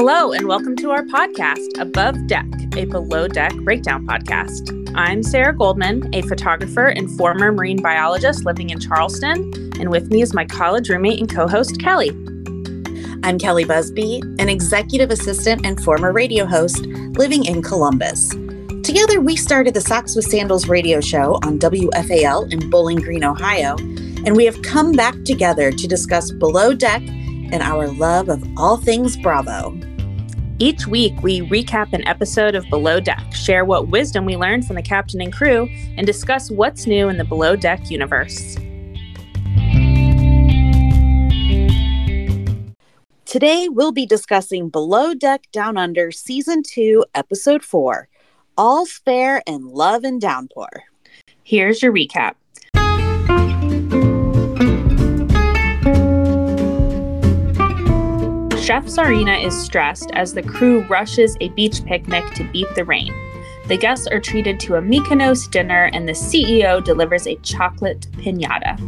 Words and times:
Hello, 0.00 0.32
and 0.32 0.48
welcome 0.48 0.74
to 0.76 0.90
our 0.90 1.04
podcast, 1.04 1.78
Above 1.78 2.26
Deck, 2.26 2.46
a 2.76 2.84
below 2.86 3.28
deck 3.28 3.54
breakdown 3.58 4.06
podcast. 4.06 4.92
I'm 4.96 5.22
Sarah 5.22 5.54
Goldman, 5.56 6.12
a 6.12 6.22
photographer 6.22 6.86
and 6.86 7.08
former 7.16 7.52
marine 7.52 7.80
biologist 7.80 8.44
living 8.44 8.70
in 8.70 8.80
Charleston, 8.80 9.52
and 9.78 9.90
with 9.90 10.10
me 10.10 10.22
is 10.22 10.34
my 10.34 10.44
college 10.44 10.88
roommate 10.88 11.20
and 11.20 11.32
co 11.32 11.46
host, 11.46 11.78
Kelli. 11.78 12.10
I'm 13.24 13.38
Kelli 13.38 13.68
Busby, 13.68 14.20
an 14.40 14.48
executive 14.48 15.10
assistant 15.12 15.64
and 15.64 15.80
former 15.84 16.12
radio 16.12 16.46
host 16.46 16.84
living 16.86 17.44
in 17.44 17.62
Columbus. 17.62 18.30
Together, 18.82 19.20
we 19.20 19.36
started 19.36 19.74
the 19.74 19.80
Socks 19.80 20.16
with 20.16 20.24
Sandals 20.24 20.66
radio 20.66 21.00
show 21.00 21.34
on 21.44 21.58
WFAL 21.58 22.52
in 22.52 22.70
Bowling 22.70 22.98
Green, 22.98 23.22
Ohio, 23.22 23.76
and 24.24 24.36
we 24.36 24.44
have 24.44 24.60
come 24.62 24.92
back 24.92 25.14
together 25.24 25.70
to 25.70 25.86
discuss 25.88 26.30
Below 26.30 26.74
Deck 26.74 27.02
and 27.06 27.62
our 27.62 27.88
love 27.88 28.28
of 28.28 28.42
all 28.56 28.76
things 28.76 29.16
Bravo. 29.16 29.78
Each 30.58 30.86
week, 30.86 31.22
we 31.22 31.40
recap 31.40 31.94
an 31.94 32.06
episode 32.06 32.54
of 32.54 32.68
Below 32.68 33.00
Deck, 33.00 33.32
share 33.32 33.64
what 33.64 33.88
wisdom 33.88 34.26
we 34.26 34.36
learned 34.36 34.66
from 34.66 34.76
the 34.76 34.82
captain 34.82 35.22
and 35.22 35.32
crew, 35.32 35.66
and 35.96 36.06
discuss 36.06 36.50
what's 36.50 36.86
new 36.86 37.08
in 37.08 37.16
the 37.16 37.24
Below 37.24 37.56
Deck 37.56 37.90
universe. 37.90 38.56
Today, 43.24 43.68
we'll 43.68 43.92
be 43.92 44.06
discussing 44.06 44.68
Below 44.68 45.14
Deck 45.14 45.44
Down 45.50 45.78
Under 45.78 46.10
Season 46.10 46.62
2, 46.62 47.04
Episode 47.14 47.64
4 47.64 48.08
All's 48.58 49.00
Fair 49.04 49.42
and 49.46 49.64
Love 49.64 50.04
and 50.04 50.20
Downpour. 50.20 50.68
Here's 51.42 51.82
your 51.82 51.92
recap. 51.92 52.34
Chef 58.70 58.84
Tzarina 58.84 59.44
is 59.44 59.60
stressed 59.60 60.12
as 60.12 60.32
the 60.32 60.44
crew 60.44 60.82
rushes 60.82 61.36
a 61.40 61.48
beach 61.48 61.84
picnic 61.86 62.24
to 62.34 62.44
beat 62.52 62.72
the 62.76 62.84
rain. 62.84 63.12
The 63.66 63.76
guests 63.76 64.06
are 64.06 64.20
treated 64.20 64.60
to 64.60 64.76
a 64.76 64.80
Mykonos 64.80 65.50
dinner, 65.50 65.90
and 65.92 66.08
the 66.08 66.12
CEO 66.12 66.80
delivers 66.84 67.26
a 67.26 67.34
chocolate 67.38 68.06
pinata. 68.12 68.78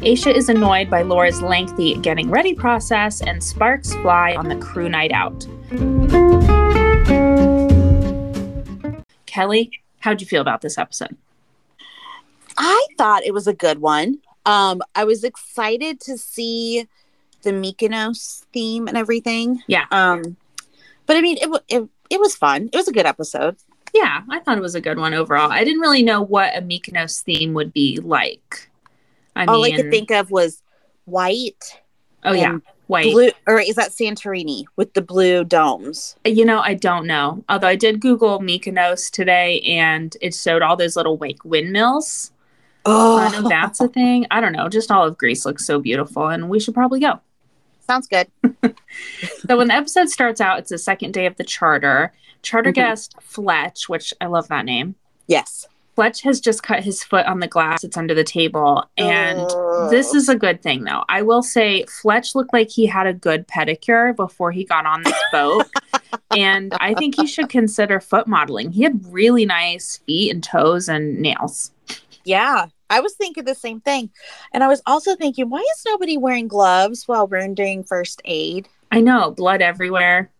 Aesha 0.00 0.34
is 0.34 0.48
annoyed 0.48 0.88
by 0.88 1.02
Laura's 1.02 1.42
lengthy 1.42 1.96
getting 1.96 2.30
ready 2.30 2.54
process, 2.54 3.20
and 3.20 3.44
sparks 3.44 3.92
fly 3.96 4.34
on 4.34 4.48
the 4.48 4.56
crew 4.56 4.88
night 4.88 5.12
out. 5.12 5.40
Kelli, 9.26 9.72
how'd 9.98 10.22
you 10.22 10.26
feel 10.26 10.40
about 10.40 10.62
this 10.62 10.78
episode? 10.78 11.18
I 12.56 12.86
thought 12.96 13.24
it 13.24 13.34
was 13.34 13.46
a 13.46 13.52
good 13.52 13.82
one. 13.82 14.20
Um, 14.46 14.80
I 14.94 15.04
was 15.04 15.22
excited 15.22 16.00
to 16.00 16.16
see 16.16 16.88
the 17.42 17.50
Mykonos 17.50 18.44
theme 18.52 18.88
and 18.88 18.96
everything. 18.96 19.62
Yeah. 19.66 19.86
Um, 19.90 20.36
but 21.06 21.16
I 21.16 21.20
mean, 21.20 21.38
it, 21.40 21.62
it 21.68 21.88
it 22.10 22.20
was 22.20 22.34
fun. 22.34 22.68
It 22.72 22.76
was 22.76 22.88
a 22.88 22.92
good 22.92 23.06
episode. 23.06 23.56
Yeah, 23.94 24.22
I 24.30 24.40
thought 24.40 24.58
it 24.58 24.62
was 24.62 24.74
a 24.74 24.80
good 24.80 24.98
one 24.98 25.14
overall. 25.14 25.50
I 25.50 25.64
didn't 25.64 25.80
really 25.80 26.02
know 26.02 26.22
what 26.22 26.56
a 26.56 26.60
Mykonos 26.60 27.22
theme 27.22 27.54
would 27.54 27.72
be 27.72 27.98
like. 27.98 28.70
I 29.34 29.46
All 29.46 29.62
mean, 29.62 29.74
I 29.74 29.76
could 29.76 29.90
think 29.90 30.10
of 30.10 30.30
was 30.30 30.62
white, 31.06 31.80
oh 32.24 32.32
yeah, 32.32 32.58
white. 32.86 33.12
blue, 33.12 33.30
or 33.46 33.60
is 33.60 33.76
that 33.76 33.90
Santorini 33.90 34.64
with 34.76 34.92
the 34.92 35.00
blue 35.00 35.44
domes? 35.44 36.16
You 36.24 36.44
know, 36.44 36.60
I 36.60 36.74
don't 36.74 37.06
know. 37.06 37.44
Although 37.48 37.68
I 37.68 37.76
did 37.76 38.00
Google 38.00 38.40
Mykonos 38.40 39.10
today, 39.10 39.60
and 39.60 40.14
it 40.20 40.34
showed 40.34 40.60
all 40.62 40.76
those 40.76 40.96
little 40.96 41.16
like 41.16 41.44
windmills. 41.44 42.32
Oh, 42.84 43.18
I 43.18 43.30
know 43.30 43.48
that's 43.48 43.80
a 43.80 43.88
thing. 43.88 44.26
I 44.30 44.40
don't 44.40 44.52
know. 44.52 44.68
Just 44.68 44.90
all 44.90 45.06
of 45.06 45.18
Greece 45.18 45.46
looks 45.46 45.66
so 45.66 45.78
beautiful, 45.80 46.28
and 46.28 46.48
we 46.48 46.60
should 46.60 46.74
probably 46.74 47.00
go. 47.00 47.20
Sounds 47.88 48.06
good. 48.06 48.28
So 49.48 49.56
when 49.56 49.68
the 49.68 49.74
episode 49.74 50.08
starts 50.08 50.40
out, 50.40 50.58
it's 50.58 50.70
the 50.70 50.78
second 50.78 51.12
day 51.12 51.26
of 51.26 51.36
the 51.36 51.44
charter. 51.44 52.12
Charter 52.42 52.70
Mhm. 52.70 52.74
guest 52.74 53.14
Fletch, 53.20 53.88
which 53.88 54.12
I 54.20 54.26
love 54.26 54.48
that 54.48 54.64
name. 54.64 54.94
Yes. 55.26 55.66
Fletch 55.94 56.22
has 56.22 56.40
just 56.40 56.62
cut 56.62 56.84
his 56.84 57.02
foot 57.02 57.26
on 57.26 57.40
the 57.40 57.46
glass. 57.48 57.82
It's 57.84 57.96
under 57.96 58.14
the 58.14 58.24
table. 58.24 58.84
And 58.96 59.40
Oh. 59.40 59.88
this 59.90 60.14
is 60.14 60.28
a 60.28 60.36
good 60.36 60.62
thing, 60.62 60.84
though. 60.84 61.04
I 61.08 61.22
will 61.22 61.42
say 61.42 61.84
Fletch 61.84 62.34
looked 62.34 62.52
like 62.52 62.70
he 62.70 62.86
had 62.86 63.06
a 63.06 63.12
good 63.12 63.48
pedicure 63.48 64.14
before 64.14 64.52
he 64.52 64.64
got 64.64 64.86
on 64.86 65.02
this 65.02 65.20
boat. 65.32 65.66
and 66.36 66.74
I 66.80 66.94
think 66.94 67.16
he 67.16 67.26
should 67.26 67.48
consider 67.48 68.00
foot 68.00 68.26
modeling. 68.26 68.72
He 68.72 68.82
had 68.82 69.00
really 69.12 69.44
nice 69.46 69.98
feet 70.06 70.32
and 70.32 70.42
toes 70.42 70.88
and 70.88 71.18
nails. 71.20 71.72
Yeah, 72.28 72.66
I 72.90 73.00
was 73.00 73.14
thinking 73.14 73.44
the 73.44 73.54
same 73.54 73.80
thing, 73.80 74.10
and 74.52 74.62
I 74.62 74.68
was 74.68 74.82
also 74.84 75.16
thinking, 75.16 75.48
why 75.48 75.60
is 75.60 75.82
nobody 75.86 76.18
wearing 76.18 76.46
gloves 76.46 77.08
while 77.08 77.26
rendering 77.26 77.84
first 77.84 78.20
aid? 78.26 78.68
I 78.92 79.00
know, 79.00 79.30
blood 79.30 79.62
everywhere. 79.62 80.30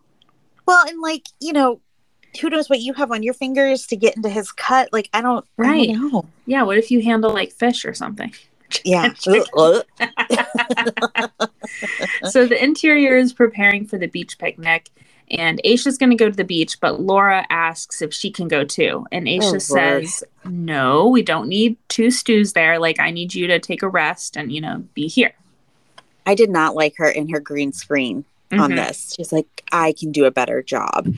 Well, 0.67 0.87
and 0.87 1.01
like 1.01 1.23
you 1.41 1.55
know, 1.55 1.81
who 2.43 2.51
knows 2.51 2.69
what 2.69 2.81
you 2.81 2.93
have 2.93 3.11
on 3.11 3.23
your 3.23 3.33
fingers 3.33 3.87
to 3.87 3.97
get 3.97 4.17
into 4.17 4.29
his 4.29 4.53
cut? 4.53 4.91
Like 4.93 5.09
I 5.15 5.23
don't, 5.23 5.47
I 5.59 5.63
Right. 5.63 5.89
don't 5.89 6.13
know. 6.13 6.29
Yeah, 6.45 6.65
what 6.65 6.77
if 6.77 6.91
you 6.91 7.01
handle 7.01 7.33
like 7.33 7.53
fish 7.53 7.87
or 7.87 7.95
something? 7.95 8.35
Yeah. 8.85 9.15
So 12.25 12.47
the 12.47 12.63
interior 12.63 13.17
is 13.17 13.33
preparing 13.33 13.87
for 13.87 13.99
the 13.99 14.09
beach 14.09 14.39
picnic, 14.39 14.91
and 15.31 15.61
Aesha's 15.65 15.99
going 15.99 16.11
to 16.11 16.17
go 16.17 16.31
to 16.31 16.37
the 16.37 16.45
beach, 16.45 16.81
but 16.81 17.01
Laura 17.01 17.45
asks 17.51 18.01
if 18.03 18.13
she 18.15 18.31
can 18.31 18.49
go 18.49 18.65
too. 18.65 19.07
And 19.13 19.27
Aesha 19.27 19.55
Oh, 19.55 19.59
says, 19.59 20.25
No, 20.45 21.09
we 21.09 21.23
don't 21.23 21.49
need 21.49 21.77
two 21.89 22.11
stews 22.11 22.53
there. 22.53 22.79
Like, 22.79 22.99
I 23.01 23.11
need 23.11 23.35
you 23.35 23.47
to 23.49 23.59
take 23.59 23.83
a 23.83 23.89
rest 23.89 24.37
and, 24.37 24.53
you 24.53 24.61
know, 24.61 24.85
be 24.95 25.07
here. 25.09 25.33
I 26.27 26.35
did 26.35 26.51
not 26.51 26.75
like 26.75 26.95
her 26.99 27.09
in 27.09 27.29
her 27.31 27.41
green 27.41 27.73
screen 27.73 28.25
on 28.53 28.73
Mhm. 28.73 28.77
this. 28.77 29.15
She's 29.17 29.33
like, 29.33 29.63
I 29.73 29.93
can 29.93 30.13
do 30.13 30.25
a 30.27 30.31
better 30.31 30.63
job. 30.63 31.15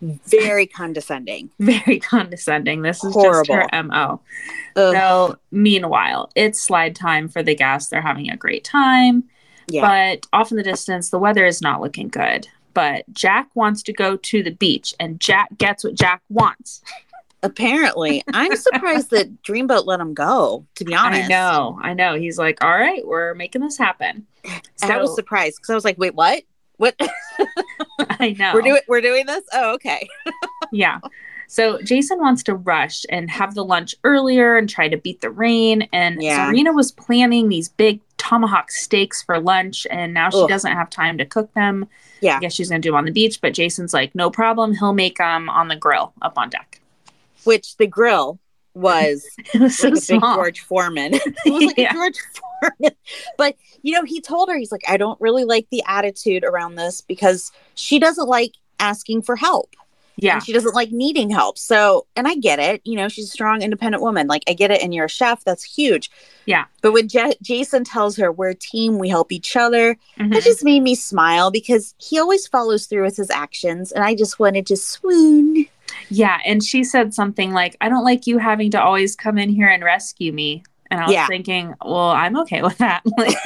Very 0.00 0.66
condescending. 0.80 1.50
Very 1.58 1.98
condescending. 1.98 2.82
This 2.82 3.02
is 3.02 3.12
Horrible. 3.14 3.44
just 3.56 3.70
her 3.72 3.82
MO. 3.82 4.20
Ugh. 4.76 4.94
So, 4.94 5.36
meanwhile, 5.50 6.30
it's 6.36 6.60
slide 6.60 6.94
time 6.94 7.28
for 7.28 7.42
the 7.42 7.54
guests. 7.54 7.90
They're 7.90 8.00
having 8.00 8.30
a 8.30 8.36
great 8.36 8.62
time. 8.64 9.24
yeah. 9.68 9.80
But 9.82 10.26
off 10.32 10.50
in 10.50 10.56
the 10.56 10.62
distance, 10.62 11.10
the 11.10 11.18
weather 11.18 11.44
is 11.44 11.60
not 11.60 11.80
looking 11.80 12.08
good. 12.08 12.46
But 12.78 13.12
Jack 13.12 13.48
wants 13.54 13.82
to 13.82 13.92
go 13.92 14.16
to 14.16 14.42
the 14.42 14.52
beach, 14.52 14.94
and 15.00 15.18
Jack 15.18 15.58
gets 15.58 15.82
what 15.82 15.94
Jack 15.94 16.22
wants. 16.28 16.80
Apparently, 17.42 18.22
I'm 18.32 18.54
surprised 18.54 19.10
that 19.10 19.42
Dreamboat 19.48 19.84
let 19.86 19.98
him 19.98 20.14
go. 20.14 20.64
To 20.76 20.84
be 20.84 20.94
honest, 20.94 21.24
I 21.24 21.26
know, 21.26 21.78
I 21.82 21.92
know. 21.94 22.14
He's 22.14 22.38
like, 22.38 22.62
all 22.62 22.70
right, 22.70 23.04
we're 23.04 23.34
making 23.34 23.62
this 23.62 23.76
happen. 23.76 24.26
So 24.76 24.86
I 24.86 24.98
was 24.98 25.14
surprised 25.16 25.56
because 25.56 25.70
I 25.70 25.74
was 25.74 25.84
like, 25.84 25.98
wait, 25.98 26.14
what? 26.14 26.44
What? 26.76 26.94
I 27.98 28.36
know. 28.38 28.52
we're 28.54 28.62
doing 28.62 28.80
we're 28.86 29.00
doing 29.00 29.26
this? 29.26 29.42
Oh, 29.52 29.74
okay. 29.74 30.08
yeah. 30.70 31.00
So 31.48 31.82
Jason 31.82 32.20
wants 32.20 32.44
to 32.44 32.54
rush 32.54 33.04
and 33.10 33.28
have 33.28 33.54
the 33.54 33.64
lunch 33.64 33.96
earlier 34.04 34.56
and 34.56 34.68
try 34.68 34.88
to 34.88 34.96
beat 34.96 35.20
the 35.20 35.30
rain. 35.30 35.88
And 35.92 36.22
Yeah. 36.22 36.52
Tzarina 36.52 36.74
was 36.74 36.92
planning 36.92 37.48
these 37.48 37.68
big 37.70 38.00
tomahawk 38.28 38.70
steaks 38.70 39.22
for 39.22 39.40
lunch, 39.40 39.86
and 39.90 40.12
now 40.12 40.30
she 40.30 40.38
Ugh. 40.42 40.48
doesn't 40.48 40.72
have 40.72 40.90
time 40.90 41.18
to 41.18 41.24
cook 41.24 41.52
them. 41.54 41.86
Yeah. 42.20 42.36
I 42.36 42.40
guess 42.40 42.52
she's 42.54 42.68
going 42.68 42.82
to 42.82 42.86
do 42.86 42.90
them 42.92 42.96
on 42.98 43.04
the 43.04 43.12
beach, 43.12 43.40
but 43.40 43.54
Jason's 43.54 43.94
like, 43.94 44.14
no 44.14 44.30
problem. 44.30 44.74
He'll 44.74 44.92
make 44.92 45.18
them 45.18 45.48
on 45.48 45.68
the 45.68 45.76
grill 45.76 46.12
up 46.20 46.36
on 46.36 46.50
deck. 46.50 46.80
Which 47.44 47.76
the 47.76 47.86
grill 47.86 48.38
was 48.74 49.24
was 49.58 49.78
so 49.78 49.88
like 49.88 50.02
small. 50.02 50.34
George 50.36 50.60
Foreman. 50.60 51.14
it 51.14 51.24
was 51.46 51.64
like 51.64 51.78
Yeah. 51.78 51.90
a 51.90 51.94
George 51.94 52.18
Foreman. 52.60 52.96
But 53.36 53.56
you 53.82 53.94
know, 53.94 54.04
he 54.04 54.20
told 54.20 54.48
her 54.50 54.56
he's 54.58 54.72
like, 54.72 54.82
I 54.88 54.96
don't 54.96 55.20
really 55.20 55.44
like 55.44 55.66
the 55.70 55.82
attitude 55.86 56.44
around 56.44 56.74
this 56.74 57.00
because 57.00 57.50
she 57.74 57.98
doesn't 57.98 58.28
like 58.28 58.52
asking 58.80 59.22
for 59.22 59.36
help. 59.36 59.74
Yeah. 60.20 60.34
And 60.34 60.42
she 60.44 60.52
doesn't 60.52 60.74
like 60.74 60.90
needing 60.90 61.30
help. 61.30 61.56
So, 61.58 62.06
and 62.16 62.26
I 62.26 62.34
get 62.34 62.58
it. 62.58 62.80
You 62.84 62.96
know, 62.96 63.08
she's 63.08 63.26
a 63.26 63.30
strong, 63.30 63.62
independent 63.62 64.02
woman. 64.02 64.26
Like, 64.26 64.42
I 64.48 64.52
get 64.52 64.70
it. 64.70 64.82
And 64.82 64.92
you're 64.92 65.04
a 65.06 65.08
chef. 65.08 65.44
That's 65.44 65.62
huge. 65.62 66.10
Yeah. 66.44 66.64
But 66.82 66.92
when 66.92 67.08
Ja 67.10 67.30
Jason 67.40 67.84
tells 67.84 68.16
her, 68.16 68.32
we're 68.32 68.50
a 68.50 68.54
team, 68.54 68.98
we 68.98 69.08
help 69.08 69.30
each 69.32 69.56
other, 69.56 69.96
Mhm. 70.18 70.32
that 70.34 70.42
just 70.42 70.64
made 70.64 70.82
me 70.82 70.94
smile 70.94 71.50
because 71.50 71.94
he 71.98 72.18
always 72.18 72.46
follows 72.48 72.86
through 72.86 73.04
with 73.04 73.16
his 73.16 73.30
actions. 73.30 73.92
And 73.92 74.02
I 74.04 74.14
just 74.14 74.38
wanted 74.40 74.66
to 74.66 74.76
swoon. 74.76 75.66
Yeah, 76.10 76.38
and 76.44 76.62
she 76.62 76.84
said 76.84 77.14
something 77.14 77.52
like, 77.52 77.76
"I 77.80 77.88
don't 77.88 78.04
like 78.04 78.26
you 78.26 78.38
having 78.38 78.70
to 78.72 78.82
always 78.82 79.16
come 79.16 79.38
in 79.38 79.48
here 79.48 79.68
and 79.68 79.82
rescue 79.82 80.32
me." 80.32 80.62
And 80.90 81.00
I 81.00 81.04
was 81.04 81.12
Yeah. 81.12 81.26
thinking, 81.26 81.74
"Well, 81.84 82.10
I'm 82.10 82.36
okay 82.40 82.60
with 82.62 82.78
that." 82.78 83.02
Like, 83.18 83.36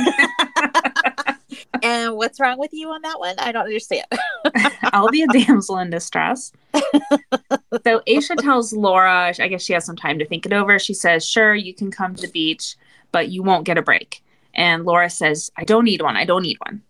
and 2.07 2.17
what's 2.17 2.41
wrong 2.41 2.59
with 2.59 2.73
you 2.73 2.91
on 2.91 3.03
that 3.03 3.19
one? 3.19 3.35
I 3.39 3.53
don't 3.53 3.65
understand. 3.65 4.07
I'll 4.85 5.09
be 5.09 5.23
a 5.23 5.29
damsel 5.29 5.79
in 5.79 5.91
distress. 5.91 6.53
so 6.75 8.01
Aesha 8.09 8.37
tells 8.37 8.73
Laura, 8.73 9.35
I 9.39 9.49
guess 9.49 9.63
she 9.63 9.73
has 9.73 9.85
some 9.85 9.97
time 9.97 10.19
to 10.19 10.27
think 10.27 10.47
it 10.47 10.53
over. 10.53 10.79
She 10.79 10.95
says, 10.95 11.29
"Sure, 11.29 11.55
you 11.55 11.75
can 11.75 11.91
come 11.91 12.15
to 12.15 12.23
the 12.23 12.33
beach, 12.33 12.77
but 13.11 13.29
you 13.29 13.43
won't 13.43 13.65
get 13.65 13.79
a 13.79 13.83
break." 13.83 14.23
And 14.55 14.85
Laura 14.85 15.11
says, 15.11 15.51
"I 15.57 15.65
don't 15.65 15.85
need 15.85 16.03
one. 16.03 16.17
I 16.17 16.25
don't 16.25 16.43
need 16.43 16.59
one." 16.65 16.83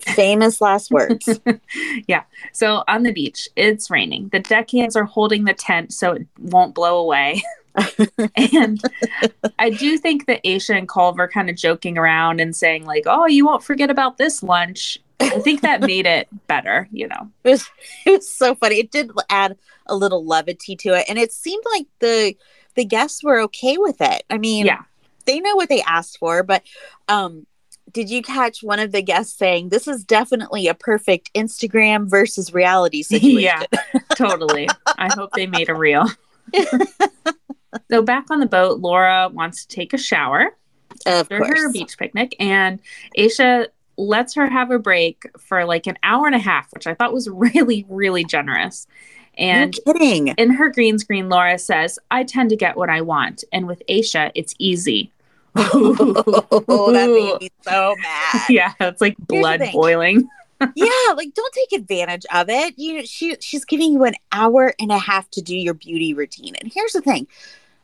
Famous 0.00 0.60
last 0.60 0.90
words. 0.90 1.40
Yeah. 2.06 2.22
So 2.52 2.84
on 2.86 3.02
the 3.02 3.12
beach, 3.12 3.48
it's 3.56 3.90
raining. 3.90 4.28
The 4.28 4.38
deckhands 4.38 4.94
are 4.94 5.04
holding 5.04 5.44
the 5.44 5.54
tent 5.54 5.92
so 5.92 6.12
it 6.12 6.26
won't 6.38 6.74
blow 6.74 6.98
away. 6.98 7.42
and 8.36 8.80
I 9.58 9.70
do 9.70 9.98
think 9.98 10.26
that 10.26 10.42
Aesha 10.44 10.76
and 10.76 10.88
Culver 10.88 11.28
kind 11.28 11.48
of 11.50 11.56
joking 11.56 11.98
around 11.98 12.40
and 12.40 12.54
saying, 12.54 12.84
like, 12.84 13.04
oh, 13.06 13.26
you 13.26 13.44
won't 13.46 13.62
forget 13.64 13.90
about 13.90 14.18
this 14.18 14.42
lunch. 14.42 14.98
I 15.20 15.40
think 15.40 15.62
that 15.62 15.80
made 15.80 16.06
it 16.06 16.28
better, 16.46 16.88
you 16.92 17.08
know. 17.08 17.30
It 17.44 17.50
was 17.50 17.70
it 18.06 18.10
was 18.12 18.30
so 18.30 18.54
funny. 18.54 18.76
It 18.76 18.90
did 18.90 19.10
add 19.30 19.56
a 19.86 19.96
little 19.96 20.24
levity 20.24 20.76
to 20.76 20.90
it. 20.90 21.06
And 21.08 21.18
it 21.18 21.32
seemed 21.32 21.64
like 21.72 21.86
the 22.00 22.34
the 22.74 22.84
guests 22.84 23.24
were 23.24 23.40
okay 23.42 23.76
with 23.78 24.00
it. 24.00 24.22
I 24.30 24.38
mean, 24.38 24.66
Yeah. 24.66 24.82
they 25.24 25.40
know 25.40 25.56
what 25.56 25.68
they 25.68 25.82
asked 25.82 26.18
for, 26.18 26.42
but 26.42 26.62
um 27.08 27.46
did 27.90 28.10
you 28.10 28.20
catch 28.20 28.62
one 28.62 28.78
of 28.80 28.92
the 28.92 29.00
guests 29.00 29.36
saying 29.36 29.70
this 29.70 29.88
is 29.88 30.04
definitely 30.04 30.68
a 30.68 30.74
perfect 30.74 31.32
Instagram 31.34 32.08
versus 32.08 32.52
reality 32.52 33.02
situation? 33.14 33.40
Yeah, 33.40 33.62
totally. 34.14 34.68
I 34.86 35.08
hope 35.14 35.32
they 35.32 35.46
made 35.46 35.68
a 35.70 35.74
reel. 35.74 36.06
So 37.90 38.02
back 38.02 38.30
on 38.30 38.40
the 38.40 38.46
boat, 38.46 38.80
Laura 38.80 39.28
wants 39.32 39.64
to 39.64 39.74
take 39.74 39.92
a 39.92 39.98
shower 39.98 40.56
of 41.06 41.30
after 41.30 41.38
course. 41.38 41.60
her 41.60 41.72
beach 41.72 41.98
picnic, 41.98 42.34
and 42.40 42.80
Aesha 43.16 43.66
lets 43.96 44.34
her 44.34 44.48
have 44.48 44.70
a 44.70 44.78
break 44.78 45.24
for 45.38 45.64
like 45.64 45.86
an 45.86 45.98
hour 46.02 46.26
and 46.26 46.34
a 46.34 46.38
half, 46.38 46.72
which 46.72 46.86
I 46.86 46.94
thought 46.94 47.12
was 47.12 47.28
really, 47.32 47.84
really 47.88 48.24
generous. 48.24 48.86
And 49.36 49.78
no 49.86 49.92
kidding. 49.92 50.28
in 50.28 50.50
her 50.50 50.68
green 50.68 50.98
screen, 50.98 51.28
Laura 51.28 51.58
says, 51.58 51.98
I 52.10 52.24
tend 52.24 52.50
to 52.50 52.56
get 52.56 52.76
what 52.76 52.90
I 52.90 53.02
want. 53.02 53.44
And 53.52 53.68
with 53.68 53.82
Aesha, 53.88 54.32
it's 54.34 54.54
easy. 54.58 55.12
oh, 55.56 56.92
that 56.92 57.08
made 57.08 57.40
me 57.40 57.48
so 57.62 57.94
mad. 58.02 58.42
yeah, 58.48 58.72
it's 58.80 59.00
like 59.00 59.16
blood 59.18 59.62
boiling. 59.72 60.28
Yeah, 60.74 61.12
like 61.16 61.34
don't 61.34 61.54
take 61.54 61.78
advantage 61.78 62.26
of 62.32 62.48
it. 62.48 62.74
You 62.78 63.06
she 63.06 63.36
she's 63.40 63.64
giving 63.64 63.92
you 63.92 64.04
an 64.04 64.14
hour 64.32 64.74
and 64.80 64.90
a 64.90 64.98
half 64.98 65.30
to 65.30 65.42
do 65.42 65.56
your 65.56 65.74
beauty 65.74 66.14
routine. 66.14 66.54
And 66.60 66.72
here's 66.72 66.92
the 66.92 67.00
thing. 67.00 67.26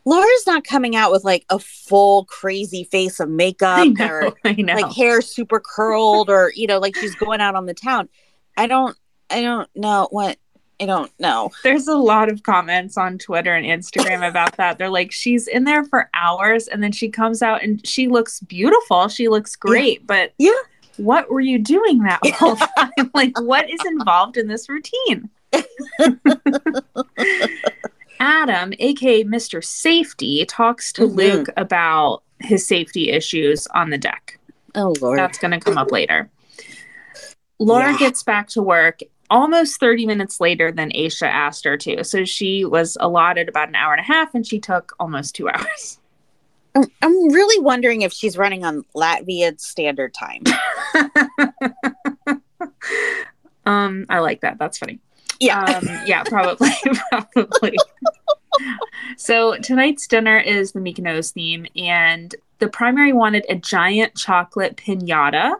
Laura's 0.06 0.46
not 0.46 0.64
coming 0.64 0.96
out 0.96 1.10
with 1.10 1.24
like 1.24 1.46
a 1.48 1.58
full 1.58 2.24
crazy 2.26 2.84
face 2.84 3.20
of 3.20 3.28
makeup 3.28 3.88
or 4.00 4.34
know. 4.44 4.52
Know. 4.52 4.74
like 4.74 4.92
hair 4.92 5.22
super 5.22 5.60
curled 5.60 6.28
or 6.28 6.52
you 6.54 6.66
know 6.66 6.78
like 6.78 6.96
she's 6.96 7.14
going 7.14 7.40
out 7.40 7.54
on 7.54 7.66
the 7.66 7.74
town. 7.74 8.08
I 8.56 8.66
don't 8.66 8.96
I 9.30 9.40
don't 9.40 9.68
know 9.74 10.08
what 10.10 10.38
I 10.80 10.86
don't 10.86 11.12
know. 11.20 11.50
There's 11.62 11.86
a 11.86 11.96
lot 11.96 12.28
of 12.28 12.42
comments 12.42 12.98
on 12.98 13.18
Twitter 13.18 13.54
and 13.54 13.64
Instagram 13.64 14.28
about 14.28 14.56
that. 14.56 14.76
They're 14.76 14.90
like, 14.90 15.12
she's 15.12 15.46
in 15.46 15.64
there 15.64 15.84
for 15.84 16.10
hours 16.14 16.66
and 16.66 16.82
then 16.82 16.92
she 16.92 17.08
comes 17.08 17.42
out 17.42 17.62
and 17.62 17.86
she 17.86 18.08
looks 18.08 18.40
beautiful. 18.40 19.08
She 19.08 19.28
looks 19.28 19.54
great. 19.56 20.06
But 20.06 20.34
Yeah. 20.38 20.52
What 20.96 21.30
were 21.30 21.40
you 21.40 21.58
doing 21.58 21.98
that 22.04 22.20
whole 22.34 22.56
time? 22.56 23.10
like, 23.14 23.38
what 23.40 23.68
is 23.68 23.80
involved 23.86 24.36
in 24.36 24.48
this 24.48 24.68
routine? 24.68 25.28
Adam, 28.20 28.72
aka 28.78 29.24
Mr. 29.24 29.62
Safety, 29.64 30.44
talks 30.46 30.92
to 30.94 31.02
Mhm. 31.02 31.14
Luke 31.16 31.48
about 31.56 32.22
his 32.40 32.66
safety 32.66 33.10
issues 33.10 33.66
on 33.68 33.90
the 33.90 33.98
deck. 33.98 34.38
Oh 34.74 34.94
lord. 35.00 35.18
That's 35.18 35.38
going 35.38 35.50
to 35.52 35.60
come 35.60 35.78
up 35.78 35.90
later. 35.92 36.30
Laura 37.58 37.92
Yeah. 37.92 37.98
gets 37.98 38.22
back 38.22 38.48
to 38.50 38.62
work 38.62 39.00
almost 39.30 39.78
30 39.80 40.06
minutes 40.06 40.40
later 40.40 40.70
than 40.72 40.90
Aesha 40.92 41.26
asked 41.26 41.64
her 41.64 41.76
to. 41.78 42.04
So 42.04 42.24
she 42.24 42.64
was 42.64 42.96
allotted 43.00 43.48
about 43.48 43.68
an 43.68 43.74
hour 43.74 43.92
and 43.92 44.00
a 44.00 44.04
half 44.04 44.34
and 44.34 44.46
she 44.46 44.58
took 44.58 44.94
almost 45.00 45.34
two 45.34 45.48
hours. 45.48 45.98
I'm, 46.74 46.84
I'm 47.02 47.28
really 47.28 47.62
wondering 47.62 48.02
if 48.02 48.12
she's 48.12 48.36
running 48.36 48.64
on 48.64 48.84
Latvia 48.94 49.58
standard 49.60 50.14
time. 50.14 50.42
um, 53.66 54.06
I 54.08 54.18
like 54.18 54.40
that. 54.40 54.58
That's 54.58 54.78
funny. 54.78 54.98
Yeah. 55.40 55.62
Um, 55.62 55.88
yeah, 56.06 56.22
probably. 56.24 56.70
probably. 57.10 57.76
so 59.16 59.56
tonight's 59.58 60.06
dinner 60.06 60.38
is 60.38 60.72
the 60.72 60.80
Mykonos 60.80 61.32
theme, 61.32 61.66
and 61.76 62.34
the 62.58 62.68
primary 62.68 63.12
wanted 63.12 63.44
a 63.48 63.56
giant 63.56 64.14
chocolate 64.16 64.76
pinata. 64.76 65.54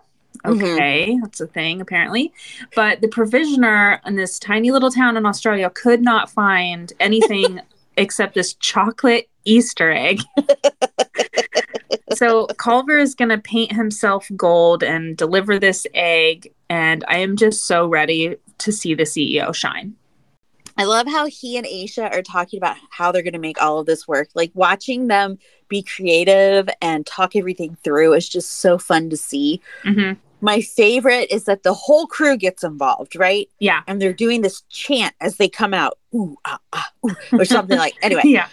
Mhm. 0.44 0.62
Okay, 0.62 1.19
that's 1.22 1.40
a 1.40 1.46
thing 1.46 1.81
apparently. 1.81 2.32
But 2.75 3.00
the 3.00 3.08
provisioner 3.08 4.00
in 4.05 4.17
this 4.17 4.38
tiny 4.38 4.70
little 4.70 4.90
town 4.90 5.17
in 5.17 5.26
Australia 5.26 5.70
could 5.70 6.02
not 6.02 6.31
find 6.31 6.93
anything 7.00 7.60
except 7.96 8.34
this 8.34 8.55
chocolate 8.55 9.28
Easter 9.44 9.91
egg. 9.91 10.20
so 12.14 12.46
Culver 12.46 12.99
is 12.99 13.14
going 13.14 13.31
to 13.31 13.38
paint 13.38 13.73
himself 13.73 14.29
gold 14.37 14.82
and 14.82 15.17
deliver 15.17 15.58
this 15.58 15.87
egg. 15.94 16.52
And 16.69 17.05
I 17.08 17.19
am 17.19 17.37
just 17.37 17.67
so 17.67 17.87
ready 17.87 18.37
to 18.58 18.73
see 18.73 18.94
the 18.94 19.05
CEO 19.05 19.55
shine. 19.55 19.96
I 20.76 20.85
love 20.85 21.06
how 21.06 21.26
he 21.26 21.56
and 21.56 21.67
Aesha 21.67 22.12
are 22.12 22.23
talking 22.23 22.58
about 22.58 22.76
how 22.91 23.12
they're 23.12 23.23
going 23.23 23.35
to 23.35 23.38
make 23.38 23.62
all 23.62 23.79
of 23.79 23.87
this 23.87 24.08
work. 24.08 24.29
Like 24.35 24.50
watching 24.55 25.06
them 25.06 25.38
be 25.69 25.82
creative 25.82 26.69
and 26.81 27.06
talk 27.06 27.37
everything 27.37 27.76
through 27.85 28.14
is 28.14 28.29
just 28.29 28.61
so 28.61 28.76
fun 28.79 29.11
to 29.11 29.17
see. 29.17 29.61
hmm 29.82 30.12
My 30.44 30.61
favorite 30.61 31.32
is 31.32 31.44
that 31.44 31.62
the 31.62 31.73
whole 31.73 32.06
crew 32.06 32.37
gets 32.37 32.62
involved, 32.62 33.17
right? 33.17 33.49
Yeah. 33.61 33.81
And 33.87 34.00
they're 34.00 34.12
doing 34.12 34.43
this 34.43 34.61
chant 34.69 35.14
as 35.23 35.38
they 35.38 35.49
come 35.49 35.73
out, 35.73 35.96
ooh, 36.14 36.37
ah, 36.44 36.58
ah, 36.75 36.91
ooh, 37.06 37.17
or 37.32 37.46
something 37.46 37.79
like. 37.79 37.94
Anyway, 38.02 38.20
Yeah. 38.26 38.49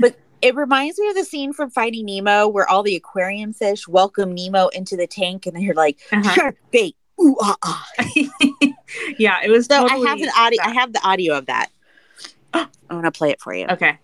But 0.00 0.18
it 0.40 0.54
reminds 0.54 0.98
me 0.98 1.06
of 1.10 1.14
the 1.16 1.24
scene 1.26 1.52
from 1.52 1.68
Finding 1.68 2.06
Nemo 2.06 2.48
where 2.48 2.66
all 2.66 2.82
the 2.82 2.96
aquarium 2.96 3.52
fish 3.52 3.86
welcome 3.86 4.34
Nemo 4.34 4.68
into 4.68 4.96
the 4.96 5.06
tank, 5.06 5.44
and 5.44 5.54
they're 5.54 5.74
like, 5.74 5.98
Uh-huh. 6.10 6.30
shark 6.32 6.56
bait, 6.70 6.96
ooh, 7.20 7.36
ah, 7.42 7.56
ah. 7.62 7.86
yeah. 9.18 9.40
It 9.44 9.50
was 9.50 9.66
So 9.66 9.86
totally 9.86 10.06
I 10.06 10.10
have 10.10 10.20
an 10.22 10.30
audio. 10.34 10.62
I 10.64 10.70
have 10.72 10.92
the 10.94 11.06
audio 11.06 11.36
of 11.36 11.44
that. 11.46 11.68
I 12.54 12.66
want 12.90 13.04
to 13.04 13.12
play 13.12 13.30
it 13.32 13.40
for 13.42 13.52
you, 13.52 13.66
Okay. 13.66 13.98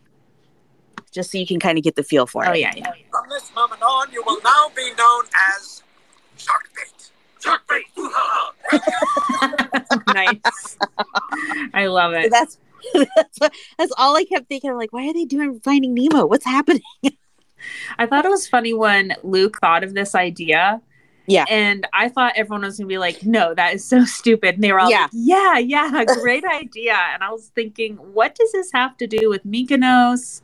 just 1.10 1.30
so 1.30 1.38
you 1.38 1.46
can 1.46 1.58
kind 1.58 1.78
of 1.78 1.84
get 1.84 1.96
the 1.96 2.02
feel 2.04 2.26
for 2.26 2.44
it. 2.44 2.48
Oh, 2.50 2.52
yeah. 2.52 2.74
Yeah. 2.76 2.92
From 3.10 3.30
this 3.30 3.50
moment 3.54 3.80
on, 3.80 4.12
you 4.12 4.22
will 4.26 4.42
now 4.44 4.70
be 4.76 4.92
known 4.98 5.24
as 5.56 5.82
Shark 6.36 6.68
Bait. 6.76 6.90
Nice. 10.14 10.76
I 11.74 11.86
love 11.86 12.12
it. 12.14 12.30
that's 12.30 12.58
that's 12.94 13.38
that's 13.78 13.92
all 13.96 14.16
I 14.16 14.24
kept 14.24 14.48
thinking. 14.48 14.70
I'm 14.70 14.76
like, 14.76 14.92
why 14.92 15.08
are 15.08 15.12
they 15.12 15.24
doing 15.24 15.60
Finding 15.60 15.94
Nemo? 15.94 16.26
What's 16.26 16.44
happening? 16.44 16.82
I 17.98 18.06
thought 18.06 18.24
it 18.24 18.30
was 18.30 18.46
funny 18.46 18.74
when 18.74 19.14
Luke 19.22 19.58
thought 19.60 19.84
of 19.84 19.94
this 19.94 20.14
idea. 20.14 20.80
Yeah. 21.26 21.46
And 21.48 21.86
I 21.94 22.10
thought 22.10 22.34
everyone 22.36 22.60
was 22.62 22.76
going 22.76 22.86
to 22.86 22.92
be 22.92 22.98
like, 22.98 23.24
no, 23.24 23.54
that 23.54 23.72
is 23.72 23.82
so 23.84 24.04
stupid. 24.04 24.56
And 24.56 24.64
they 24.64 24.72
were 24.72 24.80
all 24.80 24.90
Yeah. 24.90 25.02
like, 25.02 25.10
yeah, 25.14 25.56
yeah, 25.58 26.04
great 26.20 26.44
idea. 26.44 26.94
And 27.14 27.22
I 27.24 27.30
was 27.30 27.46
thinking, 27.54 27.94
what 27.96 28.34
does 28.34 28.52
this 28.52 28.70
have 28.74 28.98
to 28.98 29.06
do 29.06 29.30
with 29.30 29.46
Mykonos 29.46 30.42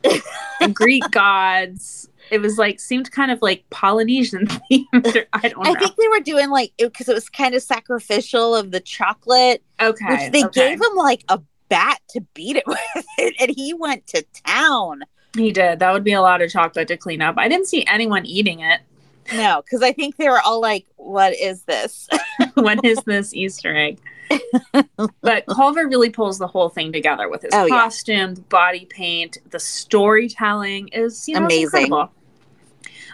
and 0.59 0.73
Greek 0.75 1.03
gods? 1.11 2.09
It 2.31 2.41
was 2.41 2.57
like, 2.57 2.79
seemed 2.79 3.11
kind 3.11 3.29
of 3.29 3.41
like 3.41 3.69
Polynesian 3.69 4.47
themed. 4.71 5.25
I 5.33 5.49
don't 5.49 5.63
know. 5.63 5.71
I 5.71 5.77
think 5.77 5.95
they 5.97 6.07
were 6.07 6.21
doing 6.21 6.49
like 6.49 6.71
because 6.77 7.09
it, 7.09 7.13
was 7.13 7.29
kind 7.29 7.53
of 7.53 7.61
sacrificial 7.61 8.55
of 8.55 8.71
the 8.71 8.79
chocolate, 8.79 9.61
okay. 9.81 10.05
which 10.07 10.31
they 10.31 10.45
okay. 10.45 10.69
gave 10.69 10.81
him 10.81 10.95
like 10.95 11.25
a 11.27 11.41
bat 11.67 11.99
to 12.11 12.21
beat 12.33 12.55
it 12.55 12.63
with, 12.67 13.05
and 13.39 13.51
he 13.51 13.73
went 13.73 14.07
to 14.07 14.25
town. 14.45 15.03
He 15.35 15.51
did. 15.51 15.79
That 15.79 15.91
would 15.93 16.03
be 16.03 16.13
a 16.13 16.21
lot 16.21 16.41
of 16.41 16.51
chocolate 16.51 16.87
to 16.87 16.97
clean 16.97 17.21
up. 17.21 17.35
I 17.37 17.47
didn't 17.47 17.67
see 17.67 17.85
anyone 17.85 18.25
eating 18.25 18.61
it. 18.61 18.81
No, 19.33 19.61
because 19.61 19.83
I 19.83 19.93
think 19.93 20.17
they 20.17 20.29
were 20.29 20.41
all 20.41 20.61
like, 20.61 20.85
"What 20.95 21.33
is 21.37 21.63
this?" 21.63 22.07
when 22.55 22.79
is 22.85 22.99
this 23.05 23.33
Easter 23.33 23.75
egg? 23.75 23.99
but 25.21 25.45
Culver 25.47 25.87
really 25.87 26.09
pulls 26.09 26.39
the 26.39 26.47
whole 26.47 26.69
thing 26.69 26.91
together 26.91 27.29
with 27.29 27.41
his 27.41 27.53
Oh, 27.53 27.67
costume, 27.67 28.35
the 28.35 28.41
body 28.41 28.85
paint, 28.85 29.37
the 29.49 29.59
storytelling 29.59 30.87
is 30.89 31.27
you 31.27 31.35
know, 31.35 31.45
Amazing. 31.45 31.83
incredible. 31.83 32.13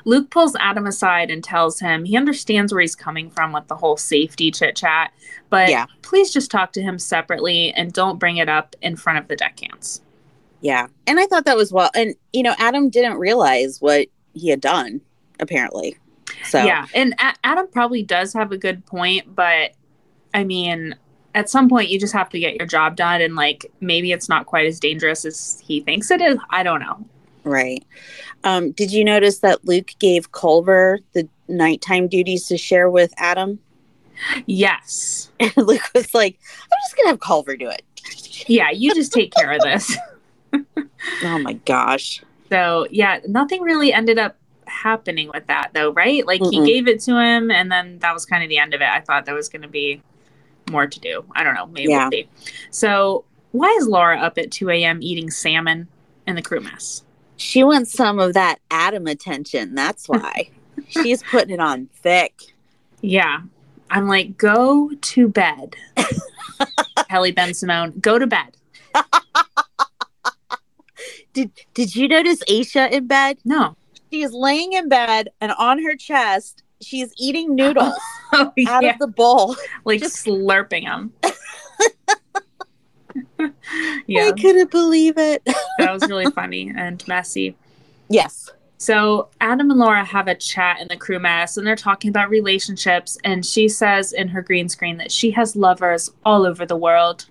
Luke 0.07 0.29
pulls 0.29 0.55
Adam 0.55 0.87
aside 0.87 1.29
and 1.29 1.43
tells 1.43 1.81
him 1.81 2.05
he 2.05 2.15
understands 2.15 2.71
where 2.71 2.79
he's 2.79 2.95
coming 2.95 3.29
from 3.29 3.51
with 3.51 3.67
the 3.67 3.75
whole 3.75 3.97
safety 3.97 4.49
chit 4.51 4.77
chat, 4.77 5.11
but 5.49 5.67
Yeah. 5.69 5.85
please 6.01 6.31
just 6.31 6.49
talk 6.49 6.71
to 6.71 6.81
him 6.81 6.97
separately 6.97 7.73
and 7.73 7.91
don't 7.91 8.17
bring 8.17 8.37
it 8.37 8.47
up 8.47 8.73
in 8.81 8.95
front 8.95 9.19
of 9.19 9.27
the 9.27 9.35
deckhands. 9.35 9.99
Yeah, 10.61 10.87
and 11.05 11.19
I 11.19 11.25
thought 11.25 11.43
that 11.43 11.57
was 11.57 11.73
well. 11.73 11.91
And 11.93 12.15
you 12.31 12.41
know, 12.41 12.55
Adam 12.57 12.89
didn't 12.89 13.17
realize 13.17 13.81
what 13.81 14.07
he 14.33 14.47
had 14.49 14.61
done. 14.61 15.01
Apparently, 15.41 15.97
so 16.47 16.63
Yeah, 16.63 16.85
and 16.95 17.13
A- 17.19 17.35
Adam 17.43 17.67
probably 17.67 18.01
does 18.01 18.31
have 18.33 18.53
a 18.53 18.57
good 18.57 18.85
point, 18.85 19.35
but 19.35 19.71
I 20.33 20.45
mean, 20.45 20.95
at 21.35 21.49
some 21.49 21.67
point 21.67 21.89
you 21.89 21.99
just 21.99 22.13
have 22.13 22.29
to 22.29 22.39
get 22.39 22.55
your 22.55 22.65
job 22.65 22.95
done, 22.95 23.19
and 23.21 23.35
like 23.35 23.65
maybe 23.81 24.13
it's 24.13 24.29
not 24.29 24.45
quite 24.45 24.67
as 24.67 24.79
dangerous 24.79 25.25
as 25.25 25.61
he 25.67 25.81
thinks 25.81 26.09
it 26.11 26.21
is. 26.21 26.37
I 26.49 26.63
don't 26.63 26.79
know. 26.79 27.05
Right. 27.47 27.83
Um, 28.43 28.71
did 28.71 28.91
you 28.91 29.03
notice 29.03 29.39
that 29.39 29.65
Luke 29.65 29.91
gave 29.99 30.31
Culver 30.31 30.99
the 31.13 31.27
nighttime 31.47 32.07
duties 32.07 32.47
to 32.47 32.57
share 32.57 32.89
with 32.89 33.13
Adam? 33.17 33.59
Yes, 34.45 35.29
And 35.39 35.53
Luke 35.57 35.81
was 35.93 36.13
like, 36.13 36.39
I'm 36.63 36.77
just 36.85 36.95
going 36.95 37.05
to 37.05 37.09
have 37.09 37.19
Culver 37.19 37.55
do 37.55 37.69
it. 37.69 37.83
yeah, 38.47 38.69
you 38.71 38.93
just 38.95 39.13
take 39.13 39.33
care 39.33 39.51
of 39.51 39.61
this. 39.61 39.97
Oh 41.23 41.37
my 41.39 41.53
gosh. 41.53 42.23
So 42.49 42.87
yeah, 42.91 43.19
nothing 43.27 43.61
really 43.61 43.93
ended 43.93 44.17
up 44.17 44.35
happening 44.65 45.29
with 45.33 45.45
that 45.47 45.69
though, 45.73 45.91
right? 45.91 46.25
Like 46.25 46.41
he 46.41 46.59
Mm-mm. 46.59 46.65
gave 46.65 46.87
it 46.87 46.99
to 47.01 47.11
him, 47.17 47.51
and 47.51 47.71
then 47.71 47.99
that 47.99 48.13
was 48.13 48.25
kind 48.25 48.43
of 48.43 48.49
the 48.49 48.57
end 48.57 48.73
of 48.73 48.81
it. 48.81 48.87
I 48.87 49.01
thought 49.01 49.25
there 49.25 49.35
was 49.35 49.47
going 49.49 49.61
to 49.61 49.67
be 49.67 50.01
more 50.69 50.87
to 50.87 50.99
do. 50.99 51.23
I 51.35 51.43
don't 51.43 51.53
know. 51.53 51.67
Maybe 51.67 51.91
Yeah. 51.91 52.03
we'll 52.03 52.11
see. 52.11 52.29
So 52.71 53.25
why 53.51 53.67
is 53.79 53.87
Laura 53.87 54.19
up 54.19 54.37
at 54.37 54.51
two 54.51 54.69
a.m. 54.69 54.99
eating 55.01 55.29
salmon 55.29 55.87
in 56.25 56.35
the 56.35 56.41
crew 56.41 56.59
mess? 56.61 57.03
She 57.37 57.63
wants 57.63 57.91
some 57.93 58.19
of 58.19 58.33
that 58.33 58.59
Adam 58.71 59.07
attention. 59.07 59.75
That's 59.75 60.07
why. 60.09 60.49
She's 60.89 61.23
putting 61.23 61.51
it 61.51 61.59
on 61.59 61.87
thick. 61.93 62.33
Yeah. 63.01 63.41
I'm 63.89 64.07
like, 64.07 64.37
go 64.37 64.91
to 64.93 65.27
bed. 65.29 65.75
Kelly 67.09 67.31
Bensimon, 67.31 67.99
go 68.01 68.19
to 68.19 68.27
bed. 68.27 68.57
Did 71.33 71.51
did 71.75 71.95
you 71.95 72.07
notice 72.07 72.39
Aesha 72.49 72.89
in 72.91 73.05
bed? 73.05 73.37
No. 73.45 73.75
She 74.11 74.23
is 74.23 74.33
laying 74.33 74.73
in 74.73 74.89
bed 74.89 75.29
and 75.39 75.51
on 75.51 75.81
her 75.83 75.95
chest, 75.95 76.63
she's 76.81 77.13
eating 77.17 77.53
noodles 77.55 77.93
Oh, 78.33 78.51
out 78.67 78.83
yeah. 78.83 78.89
of 78.93 78.99
the 78.99 79.07
bowl. 79.07 79.55
like 79.85 79.99
just- 80.01 80.25
slurping 80.25 80.85
them. 80.85 81.13
yeah, 84.07 84.25
I 84.25 84.31
couldn't 84.31 84.71
believe 84.71 85.17
it. 85.17 85.43
that 85.77 85.91
was 85.91 86.07
really 86.09 86.29
funny 86.31 86.71
and 86.75 87.05
messy. 87.07 87.55
yes. 88.09 88.49
So 88.79 89.29
Adam 89.41 89.71
and 89.71 89.79
Laura 89.79 90.03
have 90.05 90.27
a 90.27 90.35
chat 90.35 90.79
in 90.79 90.87
the 90.87 90.97
crew 90.97 91.17
mess 91.17 91.57
and 91.57 91.65
they're 91.65 91.75
talking 91.75 92.09
about 92.09 92.29
relationships. 92.29 93.17
And 93.23 93.43
she 93.43 93.67
says 93.67 94.13
in 94.13 94.27
her 94.27 94.43
green 94.43 94.69
screen 94.69 94.97
that 94.97 95.11
she 95.11 95.31
has 95.31 95.55
lovers 95.55 96.11
all 96.23 96.45
over 96.45 96.63
the 96.63 96.77
world. 96.77 97.25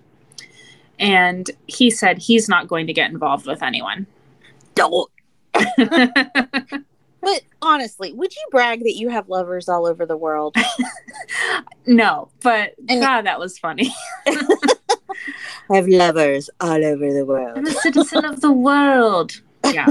And 0.99 1.49
he 1.67 1.89
said 1.89 2.17
he's 2.17 2.49
not 2.49 2.67
going 2.67 2.85
to 2.87 2.93
get 2.93 3.11
involved 3.11 3.45
with 3.47 3.63
anyone. 3.63 4.07
Don't. 4.75 5.09
But 7.19 7.41
honestly, 7.63 8.13
would 8.13 8.33
you 8.33 8.45
brag 8.51 8.81
that 8.83 8.95
you 8.95 9.09
have 9.09 9.27
lovers 9.27 9.67
all 9.67 9.87
over 9.87 10.05
the 10.05 10.15
world? 10.15 10.55
no, 11.85 12.29
but 12.41 12.75
And- 12.87 13.01
God, 13.01 13.23
that 13.25 13.39
was 13.39 13.57
funny. 13.57 13.93
I 15.69 15.75
have 15.75 15.87
lovers 15.87 16.49
all 16.59 16.83
over 16.83 17.13
the 17.13 17.25
world. 17.25 17.57
I'm 17.57 17.67
a 17.67 17.71
citizen 17.71 18.25
of 18.25 18.41
the 18.41 18.51
world. 18.51 19.41
Yeah, 19.65 19.87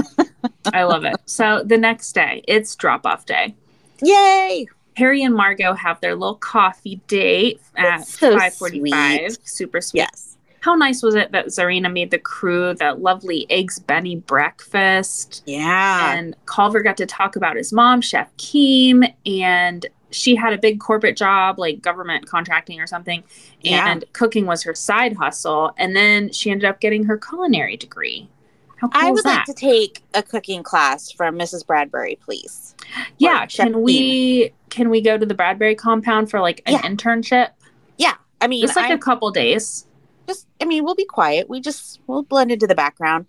I 0.73 0.83
love 0.83 1.05
it. 1.05 1.15
So 1.25 1.63
the 1.63 1.77
next 1.77 2.13
day, 2.13 2.43
it's 2.47 2.75
drop 2.75 3.05
off 3.05 3.25
day. 3.25 3.55
Yay! 4.01 4.67
Harry 4.95 5.21
and 5.21 5.35
Margot 5.35 5.73
have 5.73 6.01
their 6.01 6.15
little 6.15 6.35
coffee 6.35 6.99
date 7.07 7.61
at 7.75 7.99
That's 7.99 8.19
so 8.19 8.35
5:45. 8.35 9.37
Super 9.43 9.81
sweet. 9.81 9.99
Yes. 9.99 10.37
How 10.61 10.75
nice 10.75 11.03
was 11.03 11.15
it 11.15 11.31
that 11.31 11.45
Tzarina 11.45 11.91
made 11.93 12.11
the 12.11 12.17
crew 12.17 12.73
that 12.73 12.99
lovely 12.99 13.45
eggs 13.49 13.79
Benny 13.79 14.15
breakfast? 14.15 15.43
Yeah. 15.45 16.13
And 16.13 16.35
Culver 16.45 16.81
got 16.81 16.97
to 16.97 17.05
talk 17.05 17.35
about 17.35 17.55
his 17.55 17.71
mom, 17.71 18.01
Chef 18.01 18.35
Kim, 18.37 19.03
and 19.25 19.85
she 20.09 20.35
had 20.35 20.53
a 20.53 20.57
big 20.57 20.79
corporate 20.79 21.17
job, 21.17 21.59
like 21.59 21.81
government 21.81 22.25
contracting 22.27 22.79
or 22.79 22.87
something, 22.87 23.23
Yeah. 23.61 23.91
and 23.91 24.05
cooking 24.13 24.45
was 24.45 24.63
her 24.63 24.73
side 24.75 25.17
hustle. 25.17 25.71
And 25.77 25.95
then 25.95 26.31
she 26.31 26.49
ended 26.51 26.65
up 26.69 26.79
getting 26.79 27.03
her 27.05 27.17
culinary 27.17 27.75
degree. 27.77 28.29
How 28.77 28.87
cool 28.89 29.07
I 29.07 29.11
would 29.11 29.25
like 29.25 29.45
to 29.45 29.53
take 29.53 30.03
a 30.13 30.21
cooking 30.21 30.61
class 30.63 31.11
from 31.11 31.37
Mrs. 31.37 31.65
Bradbury, 31.65 32.17
please. 32.23 32.75
yeah, 33.17 33.43
or 33.43 33.47
can 33.47 33.81
we 33.81 34.53
can 34.69 34.89
we 34.89 35.01
go 35.01 35.17
to 35.17 35.25
the 35.25 35.33
Bradbury 35.33 35.75
compound 35.75 36.29
for 36.29 36.39
like 36.41 36.61
an 36.65 36.73
Yeah. 36.73 36.81
internship? 36.83 37.49
Yeah. 37.97 38.13
I 38.39 38.47
mean, 38.47 38.61
Just 38.61 38.75
like 38.75 38.91
a 38.91 38.97
couple 38.99 39.31
days. 39.31 39.87
just 40.27 40.45
I 40.61 40.65
mean, 40.65 40.83
we'll 40.83 40.93
be 40.95 41.05
quiet. 41.05 41.49
We 41.49 41.59
just 41.59 41.99
we'll 42.05 42.21
blend 42.23 42.51
into 42.51 42.67
the 42.67 42.75
background. 42.75 43.25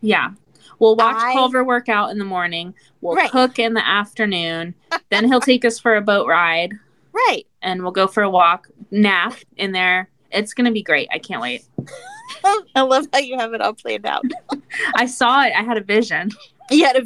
Yeah. 0.00 0.30
We'll 0.80 0.96
watch 0.96 1.16
I- 1.16 1.32
Culver 1.32 1.62
work 1.62 1.88
out 1.88 2.10
in 2.10 2.18
the 2.18 2.24
morning. 2.24 2.74
We'll 3.00 3.14
Right. 3.14 3.30
cook 3.30 3.58
in 3.60 3.74
the 3.74 3.86
afternoon. 3.86 4.74
then 5.10 5.26
he'll 5.28 5.40
take 5.40 5.64
us 5.64 5.78
for 5.78 5.94
a 5.96 6.00
boat 6.00 6.26
ride 6.26 6.72
Right. 7.12 7.44
and 7.62 7.82
we'll 7.82 7.92
go 7.92 8.06
for 8.08 8.22
a 8.24 8.30
walk, 8.30 8.68
nap 8.90 9.34
in 9.56 9.70
there. 9.72 10.10
It's 10.32 10.54
going 10.54 10.64
to 10.66 10.72
be 10.72 10.82
great. 10.82 11.08
I 11.12 11.18
can't 11.18 11.40
wait. 11.40 11.64
I 12.74 12.80
love 12.82 13.06
how 13.12 13.18
you 13.18 13.36
have 13.38 13.52
it 13.54 13.60
all 13.60 13.74
planned 13.74 14.06
out. 14.06 14.24
I 14.94 15.06
saw 15.06 15.42
it. 15.44 15.52
I 15.56 15.62
had 15.62 15.76
a 15.76 15.82
vision. 15.82 16.30
you, 16.70 16.84
had 16.84 16.94
to, 16.94 17.04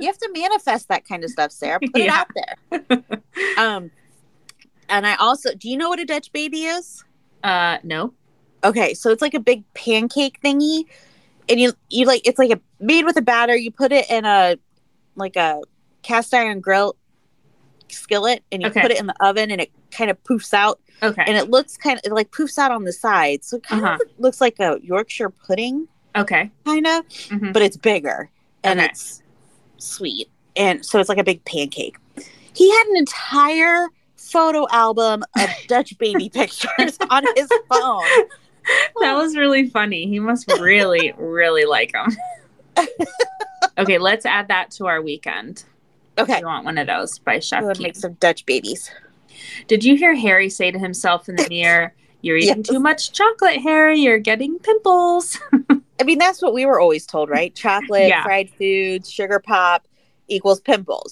you 0.00 0.06
have 0.06 0.16
to 0.18 0.30
manifest 0.32 0.88
that 0.88 1.06
kind 1.06 1.22
of 1.22 1.30
stuff, 1.30 1.52
Sarah. 1.52 1.78
Put 1.80 2.00
it 2.00 2.08
out 2.08 2.28
there. 2.34 3.02
Um, 3.58 3.90
and 4.88 5.06
I 5.06 5.14
also, 5.16 5.54
do 5.54 5.68
you 5.68 5.76
know 5.76 5.88
what 5.90 6.00
a 6.00 6.04
Dutch 6.06 6.32
baby 6.32 6.64
is? 6.64 7.04
Uh, 7.44 7.78
no. 7.82 8.14
Okay, 8.64 8.94
so 8.94 9.10
it's 9.10 9.20
like 9.22 9.34
a 9.34 9.40
big 9.40 9.64
pancake 9.74 10.40
thingy, 10.42 10.84
and 11.48 11.60
you 11.60 11.72
you 11.90 12.06
like 12.06 12.26
it's 12.26 12.38
like 12.38 12.50
a 12.50 12.60
made 12.80 13.04
with 13.04 13.16
a 13.16 13.22
batter. 13.22 13.56
You 13.56 13.70
put 13.70 13.92
it 13.92 14.08
in 14.10 14.24
a 14.24 14.56
like 15.16 15.36
a 15.36 15.60
cast 16.02 16.32
iron 16.34 16.60
grill 16.60 16.96
skillet, 17.88 18.42
and 18.50 18.62
you 18.62 18.68
Okay. 18.68 18.80
put 18.80 18.90
it 18.90 18.98
in 18.98 19.06
the 19.06 19.14
oven, 19.24 19.50
and 19.50 19.60
it 19.60 19.70
kind 19.90 20.10
of 20.10 20.22
poofs 20.24 20.54
out, 20.54 20.80
Okay. 21.02 21.22
and 21.26 21.36
it 21.36 21.50
looks 21.50 21.76
kind 21.76 21.98
of 21.98 22.04
it 22.04 22.12
like 22.14 22.30
poofs 22.30 22.56
out 22.58 22.70
on 22.72 22.84
the 22.84 22.92
side, 22.92 23.44
so 23.44 23.56
it 23.56 23.62
kind 23.64 23.84
Uh-huh. 23.84 23.94
of 23.94 24.00
looks 24.18 24.40
like 24.40 24.58
a 24.60 24.78
Yorkshire 24.82 25.28
pudding, 25.30 25.86
okay. 26.16 26.50
kind 26.64 26.86
of, 26.86 27.06
Mhm. 27.28 27.52
but 27.52 27.60
it's 27.62 27.76
bigger 27.76 28.30
and 28.64 28.80
Okay. 28.80 28.88
it's 28.88 29.22
sweet, 29.76 30.30
and 30.56 30.84
so 30.86 30.98
it's 31.00 31.08
like 31.10 31.18
a 31.18 31.24
big 31.24 31.44
pancake. 31.44 31.96
He 32.54 32.70
had 32.70 32.86
an 32.88 32.96
entire 32.96 33.88
photo 34.16 34.66
album 34.70 35.22
of 35.36 35.50
Dutch 35.68 35.96
baby 35.98 36.30
pictures 36.30 36.96
on 37.10 37.24
his 37.36 37.48
phone. 37.68 38.04
That 39.00 39.14
was 39.16 39.36
really 39.36 39.68
funny. 39.68 40.06
He 40.06 40.20
must 40.20 40.46
really, 40.60 41.12
really 41.18 41.64
like 41.64 41.92
him. 41.92 42.16
okay, 43.78 43.98
let's 43.98 44.24
add 44.26 44.48
that 44.48 44.70
to 44.72 44.86
our 44.86 45.02
weekend. 45.02 45.64
Okay, 46.18 46.38
We 46.40 46.44
want 46.44 46.64
one 46.64 46.78
of 46.78 46.86
those 46.86 47.18
by 47.18 47.38
Chef 47.40 47.64
Keith. 47.74 47.80
make 47.82 47.96
some 47.96 48.12
Dutch 48.14 48.44
babies. 48.46 48.90
Did 49.66 49.82
you 49.82 49.96
hear 49.96 50.14
Harry 50.14 50.48
say 50.50 50.70
to 50.70 50.78
himself 50.78 51.28
in 51.28 51.36
the 51.36 51.46
mirror, 51.50 51.94
You're 52.20 52.36
eating 52.36 52.58
Yes. 52.58 52.68
too 52.68 52.78
much 52.80 53.12
chocolate, 53.12 53.60
Harry. 53.62 53.98
You're 53.98 54.18
getting 54.18 54.58
pimples. 54.58 55.38
I 56.00 56.04
mean, 56.04 56.18
that's 56.18 56.40
what 56.42 56.54
we 56.54 56.66
were 56.66 56.78
always 56.80 57.06
told, 57.06 57.30
right? 57.30 57.54
Chocolate, 57.54 58.08
Yeah. 58.08 58.22
fried 58.22 58.50
foods, 58.50 59.10
sugar 59.10 59.40
pop 59.40 59.88
equals 60.28 60.60
pimples. 60.60 61.10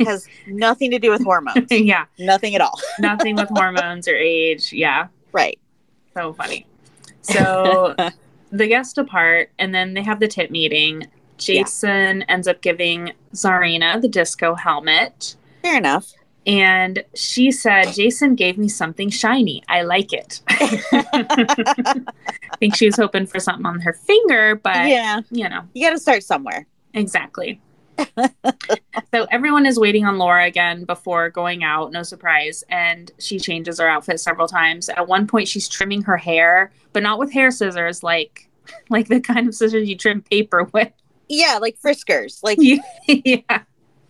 Has 0.00 0.28
nothing 0.46 0.90
to 0.92 0.98
do 0.98 1.10
with 1.10 1.24
hormones. 1.24 1.66
yeah, 1.70 2.04
nothing 2.18 2.54
at 2.54 2.60
all. 2.60 2.78
nothing 3.00 3.34
with 3.36 3.48
hormones 3.48 4.06
or 4.06 4.14
age. 4.14 4.72
Yeah, 4.72 5.08
Right. 5.32 5.58
so 6.14 6.32
funny. 6.32 6.66
So 7.22 7.94
the 8.50 8.66
guests 8.66 8.92
depart, 8.92 9.50
and 9.58 9.74
then 9.74 9.94
they 9.94 10.02
have 10.02 10.20
the 10.20 10.28
tip 10.28 10.50
meeting. 10.50 11.06
Jason 11.38 12.22
ends 12.22 12.46
up 12.46 12.60
giving 12.60 13.12
Tzarina 13.34 14.00
the 14.00 14.08
disco 14.08 14.54
helmet. 14.54 15.36
Fair 15.62 15.78
enough. 15.78 16.12
And 16.46 17.04
she 17.14 17.52
said, 17.52 17.92
Jason 17.92 18.34
gave 18.34 18.58
me 18.58 18.68
something 18.68 19.10
shiny. 19.10 19.62
I 19.68 19.82
like 19.82 20.12
it. 20.12 20.40
I 20.48 22.26
think 22.58 22.74
she 22.76 22.86
was 22.86 22.96
hoping 22.96 23.26
for 23.26 23.38
something 23.38 23.64
on 23.64 23.80
her 23.80 23.92
finger, 23.92 24.56
but 24.56 24.88
yeah. 24.88 25.20
you 25.30 25.48
know, 25.48 25.62
You 25.72 25.86
got 25.86 25.92
to 25.92 26.00
start 26.00 26.22
somewhere. 26.24 26.66
exactly. 26.94 27.60
so 29.14 29.26
everyone 29.30 29.66
is 29.66 29.78
waiting 29.78 30.04
on 30.04 30.18
Laura 30.18 30.44
again 30.46 30.84
before 30.84 31.30
going 31.30 31.62
out, 31.62 31.92
no 31.92 32.02
surprise. 32.02 32.64
And 32.68 33.12
she 33.18 33.38
changes 33.38 33.78
her 33.78 33.88
outfit 33.88 34.18
several 34.18 34.48
times. 34.48 34.88
At 34.88 35.06
one 35.06 35.28
point, 35.28 35.46
she's 35.46 35.68
trimming 35.68 36.02
her 36.02 36.16
hair, 36.16 36.72
but 36.92 37.02
not 37.02 37.18
with 37.18 37.32
hair 37.32 37.50
scissors, 37.50 38.02
like 38.02 38.48
like 38.88 39.08
the 39.08 39.20
kind 39.20 39.48
of 39.48 39.54
scissors 39.54 39.88
you 39.88 39.96
trim 39.96 40.22
paper 40.22 40.64
with. 40.72 40.92
Yeah, 41.28 41.58
like 41.60 41.78
Fiskars. 41.80 42.40
Like 42.42 42.58
yeah. 43.06 43.62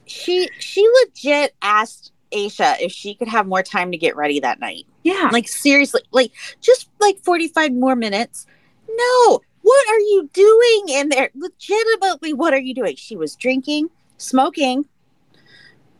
she 0.06 0.48
she 0.58 0.88
legit 1.04 1.54
asked 1.62 2.12
Aesha 2.32 2.76
if 2.80 2.92
she 2.92 3.14
could 3.14 3.28
have 3.28 3.46
more 3.46 3.62
time 3.62 3.92
to 3.92 3.98
get 3.98 4.16
ready 4.16 4.40
that 4.40 4.60
night. 4.60 4.86
Yeah. 5.04 5.30
Like 5.32 5.48
seriously, 5.48 6.02
like 6.10 6.32
just 6.60 6.88
like 7.00 7.18
45 7.22 7.72
more 7.72 7.96
minutes. 7.96 8.46
No. 8.88 9.40
What 9.62 9.88
are 9.88 10.00
you 10.00 10.28
doing 10.32 10.88
in 10.88 11.08
there? 11.08 11.30
Legitimately, 11.34 12.32
what 12.32 12.52
are 12.52 12.58
you 12.58 12.74
doing? 12.74 12.96
She 12.96 13.16
was 13.16 13.36
drinking, 13.36 13.90
smoking, 14.16 14.86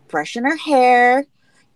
brushing 0.09 0.45
her 0.45 0.57
hair. 0.57 1.27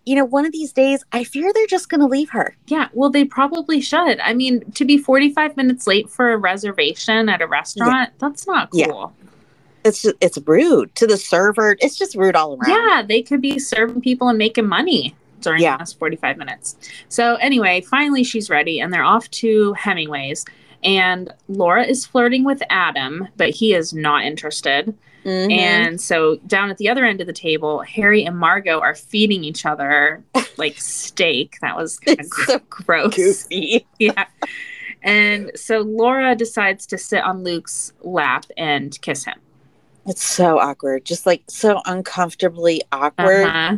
You 0.07 0.15
know, 0.15 0.23
one 0.23 0.45
of 0.45 0.53
these 0.53 0.71
days, 0.71 1.03
I 1.11 1.25
fear 1.25 1.51
they're 1.53 1.67
just 1.67 1.89
going 1.89 1.99
to 1.99 2.07
leave 2.07 2.29
her. 2.29 2.55
Yeah, 2.67 2.87
well, 2.93 3.09
they 3.09 3.25
probably 3.25 3.81
should. 3.81 4.21
I 4.21 4.33
mean, 4.33 4.61
to 4.71 4.85
be 4.85 4.97
45 4.97 5.57
minutes 5.57 5.85
late 5.85 6.09
for 6.09 6.31
a 6.31 6.37
reservation 6.37 7.27
at 7.27 7.41
a 7.41 7.47
restaurant, 7.47 8.11
that's 8.17 8.47
not 8.47 8.71
cool. 8.71 8.79
Yeah. 8.79 9.25
It's 9.83 10.01
just, 10.03 10.15
it's 10.21 10.37
rude 10.45 10.95
to 10.95 11.07
the 11.07 11.17
server. 11.17 11.75
It's 11.81 11.97
just 11.97 12.15
rude 12.15 12.37
all 12.37 12.57
around. 12.57 12.69
Yeah, 12.69 13.01
they 13.01 13.21
could 13.21 13.41
be 13.41 13.59
serving 13.59 13.99
people 13.99 14.29
and 14.29 14.37
making 14.37 14.65
money 14.67 15.13
during 15.41 15.61
Yeah. 15.61 15.73
the 15.75 15.79
last 15.79 15.99
45 15.99 16.37
minutes. 16.37 16.77
So, 17.09 17.35
anyway, 17.35 17.81
finally 17.81 18.23
she's 18.23 18.49
ready 18.49 18.79
and 18.79 18.93
they're 18.93 19.03
off 19.03 19.29
to 19.31 19.73
Hemingway's. 19.73 20.45
And 20.85 21.33
Laura 21.49 21.83
is 21.83 22.05
flirting 22.05 22.45
with 22.45 22.63
Adam, 22.69 23.27
but 23.35 23.49
he 23.49 23.73
is 23.73 23.93
not 23.93 24.23
interested. 24.23 24.95
Mhm. 25.27 25.51
And 25.51 26.01
so, 26.01 26.37
down 26.47 26.69
at 26.69 26.77
the 26.77 26.87
other 26.87 27.03
end 27.05 27.19
of 27.19 27.27
the 27.27 27.33
table, 27.33 27.81
Harry 27.81 28.23
and 28.23 28.37
Margot 28.37 28.79
are 28.79 28.95
feeding 28.95 29.43
each 29.43 29.65
other 29.65 30.23
like 30.57 30.77
steak. 30.79 31.57
That 31.61 31.75
was 31.75 31.99
kind 31.99 32.21
of 32.21 32.27
so 32.27 32.59
gross. 32.69 33.13
goofy. 33.13 33.85
yeah. 33.99 34.25
And 35.03 35.51
so 35.55 35.79
Laura 35.81 36.33
decides 36.33 36.85
to 36.87 36.97
sit 36.97 37.23
on 37.23 37.43
Luke's 37.43 37.91
lap 38.01 38.45
and 38.55 38.99
kiss 39.01 39.25
him. 39.25 39.39
It's 40.05 40.23
so 40.23 40.59
awkward. 40.59 41.03
Just 41.03 41.25
like 41.25 41.43
so 41.47 41.81
uncomfortably 41.85 42.81
awkward. 42.93 43.47
Uh-huh. 43.47 43.77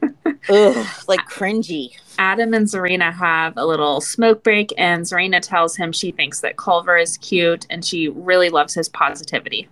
Ugh, 0.48 0.86
like 1.06 1.20
cringy. 1.28 1.90
Adam 2.18 2.54
and 2.54 2.66
Tzarina 2.66 3.12
have 3.12 3.54
a 3.56 3.66
little 3.66 4.00
smoke 4.00 4.42
break, 4.42 4.72
and 4.78 5.04
Tzarina 5.04 5.40
tells 5.40 5.76
him 5.76 5.92
she 5.92 6.10
thinks 6.12 6.40
that 6.40 6.56
Culver 6.56 6.96
is 6.96 7.18
cute 7.18 7.66
and 7.68 7.84
she 7.84 8.08
really 8.08 8.48
loves 8.48 8.72
his 8.74 8.88
positivity. 8.88 9.68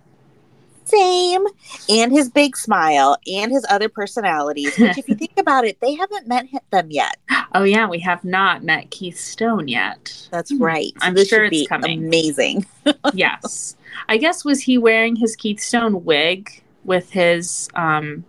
Same. 0.87 1.45
And 1.89 2.11
his 2.11 2.29
big 2.29 2.55
smile 2.57 3.17
and 3.27 3.51
his 3.51 3.65
other 3.69 3.89
personalities, 3.89 4.77
which, 4.77 4.97
if 4.97 5.07
you 5.09 5.15
think 5.23 5.37
about 5.37 5.65
it, 5.65 5.79
they 5.81 5.93
haven't 5.95 6.27
met 6.27 6.45
them 6.71 6.89
yet. 6.91 7.17
Oh 7.53 7.63
yeah, 7.63 7.87
we 7.87 7.99
have 7.99 8.23
not 8.23 8.63
met 8.63 8.89
Keith 8.91 9.17
Stone 9.19 9.67
yet. 9.67 10.27
That's 10.31 10.51
Hmm. 10.51 10.63
right. 10.63 10.93
So 10.99 11.05
I'm 11.07 11.13
this 11.13 11.27
sure 11.27 11.39
should 11.45 11.53
it's 11.53 11.61
be 11.63 11.67
coming. 11.67 12.05
amazing. 12.05 12.65
yes. 13.13 13.75
I 14.09 14.17
guess 14.17 14.45
was 14.45 14.61
he 14.61 14.77
wearing 14.77 15.15
his 15.15 15.35
Keith 15.35 15.59
Stone 15.59 16.03
wig 16.05 16.61
with 16.83 17.11
his 17.11 17.69
um 17.75 18.23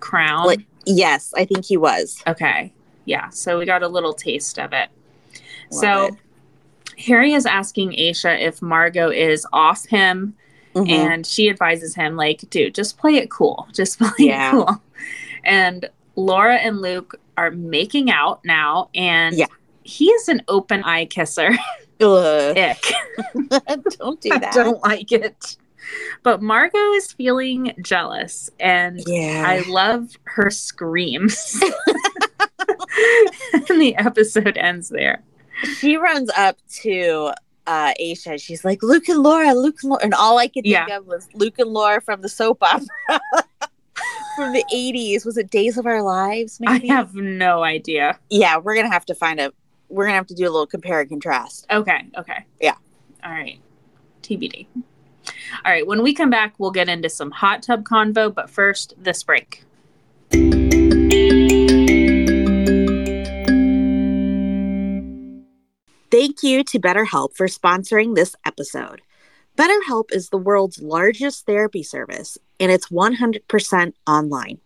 crown? 0.00 0.46
Like- 0.46 0.64
Yes, 0.90 1.34
I 1.36 1.44
think 1.44 1.66
he 1.66 1.76
was. 1.76 2.22
okay. 2.26 2.72
Yeah. 3.04 3.28
So 3.28 3.58
we 3.58 3.66
got 3.66 3.82
a 3.82 3.88
little 3.88 4.14
taste 4.14 4.58
of 4.58 4.72
it. 4.72 4.88
Love 5.70 5.80
so 5.80 6.04
it. 6.06 6.14
Harry 7.06 7.32
is 7.34 7.44
asking 7.46 7.90
Aesha 7.92 8.40
if 8.40 8.62
Margot 8.62 9.10
is 9.10 9.46
off 9.52 9.84
him 9.86 10.34
Mhm. 10.78 10.90
and 10.90 11.26
she 11.26 11.48
advises 11.50 11.94
him 11.94 12.16
like 12.16 12.48
dude 12.50 12.74
just 12.74 12.98
play 12.98 13.16
it 13.16 13.30
cool 13.30 13.66
just 13.72 13.98
play 13.98 14.10
Yeah. 14.18 14.48
it 14.48 14.50
cool 14.52 14.82
and 15.44 15.88
laura 16.16 16.56
and 16.56 16.80
luke 16.80 17.20
are 17.36 17.50
making 17.50 18.10
out 18.10 18.44
now 18.44 18.88
and 18.94 19.36
Yeah. 19.36 19.46
he 19.84 20.06
is 20.10 20.28
an 20.28 20.42
open 20.48 20.82
eye 20.84 21.04
kisser 21.06 21.50
ick 22.00 22.00
don't 23.98 24.20
do 24.20 24.30
i 24.32 24.38
that. 24.38 24.52
don't 24.54 24.82
like 24.84 25.10
it 25.12 25.56
but 26.22 26.42
margot 26.42 26.92
is 26.92 27.12
feeling 27.12 27.72
jealous 27.82 28.50
and 28.60 29.00
Yeah. 29.06 29.44
i 29.46 29.60
love 29.68 30.16
her 30.24 30.50
screams 30.50 31.60
and 33.52 33.80
the 33.80 33.94
episode 33.96 34.56
ends 34.56 34.88
there 34.88 35.22
she 35.78 35.96
runs 35.96 36.30
up 36.36 36.56
to 36.82 37.32
uh 37.68 37.92
Aesha. 38.00 38.40
She's 38.42 38.64
like, 38.64 38.82
Luke 38.82 39.08
and 39.08 39.22
Laura, 39.22 39.52
Luke 39.54 39.76
and 39.82 39.90
Laura. 39.90 40.02
And 40.02 40.14
all 40.14 40.38
I 40.38 40.46
could 40.48 40.64
think 40.64 40.88
Yeah. 40.88 40.96
of 40.96 41.06
was 41.06 41.28
Luke 41.34 41.58
and 41.58 41.70
Laura 41.70 42.00
from 42.00 42.22
the 42.22 42.28
soap 42.28 42.58
opera 42.62 42.86
from 44.36 44.52
the 44.52 44.64
80s. 44.72 45.24
Was 45.26 45.36
it 45.36 45.50
Days 45.50 45.76
of 45.78 45.86
Our 45.86 46.02
Lives? 46.02 46.58
Maybe? 46.60 46.90
i 46.90 46.94
have 46.94 47.14
no 47.14 47.62
idea 47.62 48.18
Yeah, 48.30 48.56
we're 48.56 48.74
gonna 48.74 48.90
have 48.90 49.04
to 49.06 49.14
find 49.14 49.38
a 49.38 49.52
we're 49.90 50.04
gonna 50.06 50.16
have 50.16 50.26
to 50.28 50.34
do 50.34 50.44
a 50.44 50.50
little 50.50 50.66
compare 50.66 51.00
and 51.00 51.08
contrast. 51.08 51.66
Okay. 51.70 52.06
Okay. 52.16 52.44
Yeah. 52.60 52.74
All 53.24 53.30
right. 53.32 53.60
TBD. 54.22 54.66
All 55.64 55.72
right. 55.72 55.86
When 55.86 56.02
we 56.02 56.12
come 56.14 56.30
back, 56.30 56.54
we'll 56.58 56.70
get 56.70 56.88
into 56.88 57.08
some 57.08 57.30
hot 57.30 57.62
tub 57.62 57.84
convo, 57.84 58.32
but 58.34 58.50
first, 58.50 58.94
this 58.98 59.22
break. 59.22 59.64
Thank 66.10 66.42
you 66.42 66.64
to 66.64 66.78
BetterHelp 66.78 67.36
for 67.36 67.48
sponsoring 67.48 68.14
this 68.14 68.34
episode. 68.46 69.02
BetterHelp 69.58 70.04
is 70.10 70.30
the 70.30 70.38
world's 70.38 70.80
largest 70.80 71.44
therapy 71.44 71.82
service, 71.82 72.38
and 72.58 72.72
it's 72.72 72.88
100% 72.88 73.92
online. 74.06 74.58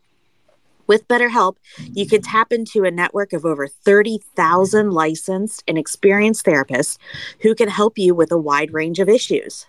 With 0.86 1.08
BetterHelp, 1.08 1.56
you 1.78 2.06
can 2.06 2.22
tap 2.22 2.52
into 2.52 2.84
a 2.84 2.92
network 2.92 3.32
of 3.32 3.44
over 3.44 3.66
30,000 3.66 4.92
licensed 4.92 5.64
and 5.66 5.76
experienced 5.76 6.46
therapists 6.46 6.98
who 7.40 7.56
can 7.56 7.68
help 7.68 7.98
you 7.98 8.14
with 8.14 8.30
a 8.30 8.38
wide 8.38 8.72
range 8.72 9.00
of 9.00 9.08
issues. 9.08 9.66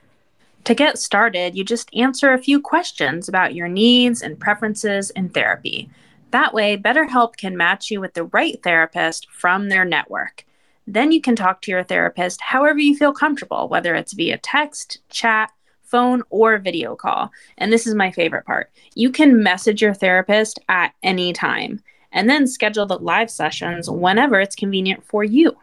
To 0.66 0.76
get 0.76 1.00
started, 1.00 1.56
you 1.56 1.64
just 1.64 1.90
answer 1.96 2.34
a 2.34 2.38
few 2.38 2.62
questions 2.62 3.28
about 3.28 3.56
your 3.56 3.68
needs 3.68 4.22
and 4.22 4.40
preferences 4.40 5.10
in 5.10 5.30
therapy. 5.30 5.90
That 6.30 6.54
way, 6.54 6.78
BetterHelp 6.78 7.36
can 7.36 7.58
match 7.58 7.90
you 7.90 8.00
with 8.00 8.14
the 8.14 8.26
right 8.26 8.62
therapist 8.62 9.28
from 9.32 9.70
their 9.70 9.86
network. 9.86 10.46
Then 10.86 11.12
you 11.12 11.22
can 11.22 11.36
talk 11.36 11.62
to 11.62 11.72
your 11.72 11.84
therapist 11.84 12.42
however 12.42 12.80
you 12.80 12.96
feel 12.96 13.14
comfortable, 13.14 13.70
whether 13.70 13.96
it's 13.96 14.14
via 14.14 14.38
text, 14.38 15.00
chat, 15.10 15.52
phone, 15.84 16.24
or 16.30 16.58
video 16.58 16.96
call. 16.96 17.32
And 17.58 17.72
this 17.72 17.88
is 17.88 17.96
my 17.96 18.12
favorite 18.12 18.46
part 18.46 18.72
you 18.96 19.12
can 19.12 19.44
message 19.44 19.82
your 19.82 19.94
therapist 19.94 20.60
at 20.70 20.94
any 21.04 21.34
time 21.34 21.82
and 22.12 22.30
then 22.30 22.48
schedule 22.48 22.86
the 22.86 22.98
live 22.98 23.30
sessions 23.30 23.90
whenever 23.90 24.40
it's 24.40 24.56
convenient 24.56 25.04
for 25.06 25.24
you. 25.24 25.58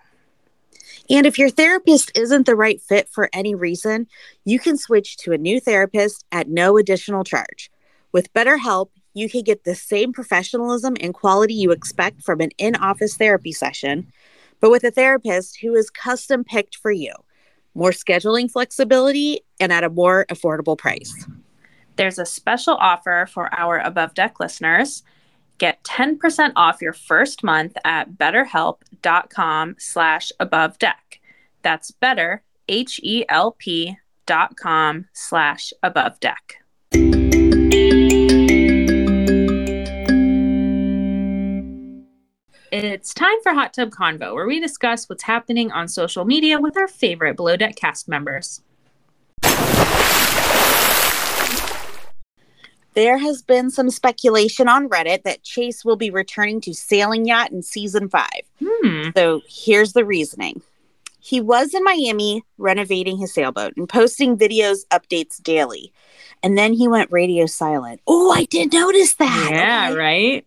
And 1.08 1.26
if 1.26 1.38
your 1.38 1.50
therapist 1.50 2.12
isn't 2.14 2.46
the 2.46 2.54
right 2.54 2.80
fit 2.80 3.08
for 3.08 3.28
any 3.32 3.54
reason, 3.54 4.06
you 4.44 4.58
can 4.58 4.76
switch 4.76 5.16
to 5.18 5.32
a 5.32 5.38
new 5.38 5.60
therapist 5.60 6.24
at 6.30 6.48
no 6.48 6.76
additional 6.76 7.24
charge. 7.24 7.70
With 8.12 8.32
BetterHelp, 8.32 8.90
you 9.14 9.28
can 9.28 9.42
get 9.42 9.64
the 9.64 9.74
same 9.74 10.12
professionalism 10.12 10.96
and 11.00 11.14
quality 11.14 11.54
you 11.54 11.72
expect 11.72 12.22
from 12.22 12.40
an 12.40 12.50
in 12.58 12.76
office 12.76 13.16
therapy 13.16 13.52
session, 13.52 14.12
but 14.60 14.70
with 14.70 14.84
a 14.84 14.90
therapist 14.90 15.58
who 15.60 15.74
is 15.74 15.90
custom 15.90 16.44
picked 16.44 16.76
for 16.76 16.92
you. 16.92 17.12
More 17.74 17.90
scheduling 17.90 18.50
flexibility 18.50 19.40
and 19.58 19.72
at 19.72 19.84
a 19.84 19.90
more 19.90 20.26
affordable 20.30 20.76
price. 20.76 21.26
There's 21.96 22.18
a 22.18 22.26
special 22.26 22.76
offer 22.76 23.26
for 23.30 23.52
our 23.54 23.78
Above 23.78 24.14
Deck 24.14 24.40
listeners. 24.40 25.02
Get 25.58 25.82
10% 25.84 26.52
off 26.56 26.80
your 26.80 26.94
first 26.94 27.44
month 27.44 27.76
at 27.84 28.12
betterhelp.com 28.12 29.76
slash 29.78 30.32
above 30.40 30.78
deck. 30.78 31.20
That's 31.62 31.90
better, 31.90 32.42
H-E-L-P 32.68 33.96
dot 34.26 34.56
com 34.56 35.06
slash 35.12 35.72
above 35.82 36.18
deck. 36.20 36.62
It's 42.72 43.12
time 43.12 43.42
for 43.42 43.52
Hot 43.52 43.74
Tub 43.74 43.90
Convo, 43.90 44.34
where 44.34 44.46
we 44.46 44.60
discuss 44.60 45.08
what's 45.08 45.24
happening 45.24 45.72
on 45.72 45.88
social 45.88 46.24
media 46.24 46.60
with 46.60 46.76
our 46.76 46.86
favorite 46.86 47.34
Below 47.36 47.56
Deck 47.56 47.74
cast 47.74 48.06
members. 48.08 48.62
There 52.94 53.18
has 53.18 53.42
been 53.42 53.70
some 53.70 53.90
speculation 53.90 54.68
on 54.68 54.88
Reddit 54.88 55.22
that 55.22 55.42
Chase 55.42 55.84
will 55.84 55.96
be 55.96 56.10
returning 56.10 56.60
to 56.62 56.74
Sailing 56.74 57.24
Yacht 57.24 57.50
in 57.50 57.62
season 57.62 58.08
five. 58.08 58.42
Hmm. 58.64 59.08
So 59.16 59.42
here's 59.48 59.92
the 59.92 60.04
reasoning. 60.04 60.62
He 61.20 61.40
was 61.40 61.74
in 61.74 61.84
Miami 61.84 62.44
renovating 62.58 63.18
his 63.18 63.32
sailboat 63.32 63.74
and 63.76 63.88
posting 63.88 64.36
videos 64.38 64.86
updates 64.90 65.40
daily. 65.42 65.92
And 66.42 66.56
then 66.56 66.72
he 66.72 66.88
went 66.88 67.12
radio 67.12 67.46
silent. 67.46 68.00
Oh, 68.06 68.32
I 68.32 68.44
did 68.44 68.72
notice 68.72 69.14
that. 69.14 69.48
Yeah, 69.52 69.88
Okay. 69.90 69.98
right? 69.98 70.46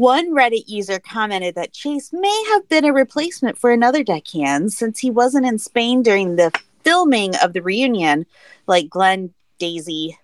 One 0.00 0.34
Reddit 0.34 0.66
user 0.66 0.98
commented 0.98 1.56
that 1.56 1.74
Chase 1.74 2.10
may 2.10 2.44
have 2.52 2.66
been 2.70 2.86
a 2.86 2.92
replacement 2.92 3.58
for 3.58 3.70
another 3.70 4.02
deckhand 4.02 4.72
since 4.72 4.98
he 4.98 5.10
wasn't 5.10 5.44
in 5.44 5.58
Spain 5.58 6.02
during 6.02 6.36
the 6.36 6.58
filming 6.82 7.36
of 7.36 7.52
the 7.52 7.60
reunion 7.60 8.24
like 8.66 8.88
Glenn, 8.88 9.34
Daisy, 9.58 10.18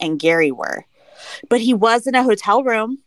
and 0.00 0.18
Gary 0.18 0.50
were. 0.50 0.86
But 1.50 1.60
he 1.60 1.74
was 1.74 2.06
in 2.06 2.14
a 2.14 2.22
hotel 2.22 2.64
room. 2.64 3.00